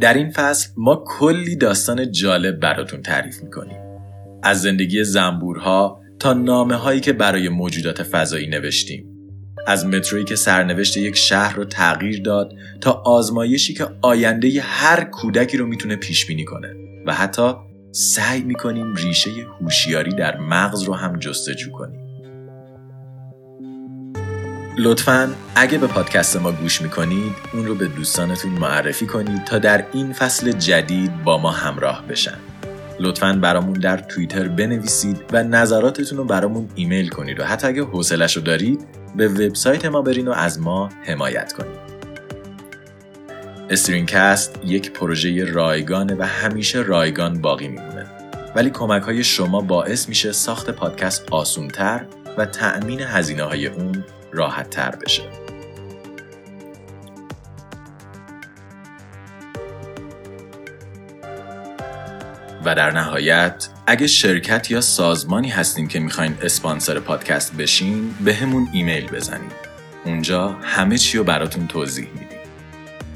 در 0.00 0.14
این 0.14 0.30
فصل 0.30 0.68
ما 0.76 1.04
کلی 1.06 1.56
داستان 1.56 2.12
جالب 2.12 2.60
براتون 2.60 3.02
تعریف 3.02 3.42
می‌کنیم. 3.42 3.78
از 4.42 4.62
زندگی 4.62 5.04
زنبورها 5.04 6.00
تا 6.18 6.32
نامه 6.32 6.74
هایی 6.74 7.00
که 7.00 7.12
برای 7.12 7.48
موجودات 7.48 8.02
فضایی 8.02 8.46
نوشتیم. 8.46 9.06
از 9.66 9.86
مترویی 9.86 10.24
که 10.24 10.36
سرنوشت 10.36 10.96
یک 10.96 11.16
شهر 11.16 11.56
رو 11.56 11.64
تغییر 11.64 12.22
داد 12.22 12.52
تا 12.80 12.92
آزمایشی 12.92 13.74
که 13.74 13.86
آینده 14.02 14.60
هر 14.60 15.04
کودکی 15.04 15.56
رو 15.56 15.66
می‌تونه 15.66 15.96
پیش 15.96 16.26
بینی 16.26 16.44
کنه 16.44 16.74
و 17.06 17.14
حتی 17.14 17.52
سعی 17.96 18.42
می‌کنیم 18.42 18.94
ریشه 18.94 19.30
هوشیاری 19.60 20.14
در 20.14 20.36
مغز 20.36 20.82
رو 20.82 20.94
هم 20.94 21.18
جستجو 21.18 21.70
کنیم. 21.70 22.00
لطفا 24.78 25.34
اگه 25.54 25.78
به 25.78 25.86
پادکست 25.86 26.36
ما 26.36 26.52
گوش 26.52 26.82
می‌کنید 26.82 27.32
اون 27.52 27.66
رو 27.66 27.74
به 27.74 27.86
دوستانتون 27.86 28.50
معرفی 28.50 29.06
کنید 29.06 29.44
تا 29.44 29.58
در 29.58 29.84
این 29.92 30.12
فصل 30.12 30.52
جدید 30.52 31.24
با 31.24 31.38
ما 31.38 31.50
همراه 31.50 32.04
بشن. 32.08 32.38
لطفا 33.00 33.38
برامون 33.42 33.72
در 33.72 33.96
توییتر 33.96 34.48
بنویسید 34.48 35.24
و 35.32 35.42
نظراتتون 35.42 36.18
رو 36.18 36.24
برامون 36.24 36.68
ایمیل 36.74 37.08
کنید 37.08 37.40
و 37.40 37.44
حتی 37.44 37.66
اگه 37.66 37.82
حوصلش 37.82 38.36
رو 38.36 38.42
دارید 38.42 38.86
به 39.16 39.28
وبسایت 39.28 39.84
ما 39.84 40.02
برین 40.02 40.28
و 40.28 40.32
از 40.32 40.60
ما 40.60 40.88
حمایت 41.02 41.52
کنید. 41.52 41.85
استرینکست 43.70 44.58
یک 44.64 44.92
پروژه 44.92 45.44
رایگانه 45.44 46.14
و 46.18 46.22
همیشه 46.22 46.78
رایگان 46.78 47.40
باقی 47.40 47.68
میمونه. 47.68 48.06
ولی 48.54 48.70
کمک 48.70 49.02
های 49.02 49.24
شما 49.24 49.60
باعث 49.60 50.08
میشه 50.08 50.32
ساخت 50.32 50.70
پادکست 50.70 51.32
آسونتر 51.32 52.04
و 52.38 52.46
تأمین 52.46 53.00
هزینه 53.00 53.42
های 53.42 53.66
اون 53.66 54.04
راحت 54.32 54.70
تر 54.70 54.90
بشه. 54.90 55.22
و 62.64 62.74
در 62.74 62.90
نهایت 62.90 63.68
اگه 63.86 64.06
شرکت 64.06 64.70
یا 64.70 64.80
سازمانی 64.80 65.48
هستین 65.48 65.88
که 65.88 66.00
می‌خواین 66.00 66.34
اسپانسر 66.42 67.00
پادکست 67.00 67.56
بشین 67.56 68.14
به 68.24 68.34
همون 68.34 68.68
ایمیل 68.72 69.06
بزنید. 69.06 69.52
اونجا 70.04 70.48
همه 70.48 70.98
چی 70.98 71.18
رو 71.18 71.24
براتون 71.24 71.66
توضیح 71.66 72.08
میدیم. 72.12 72.25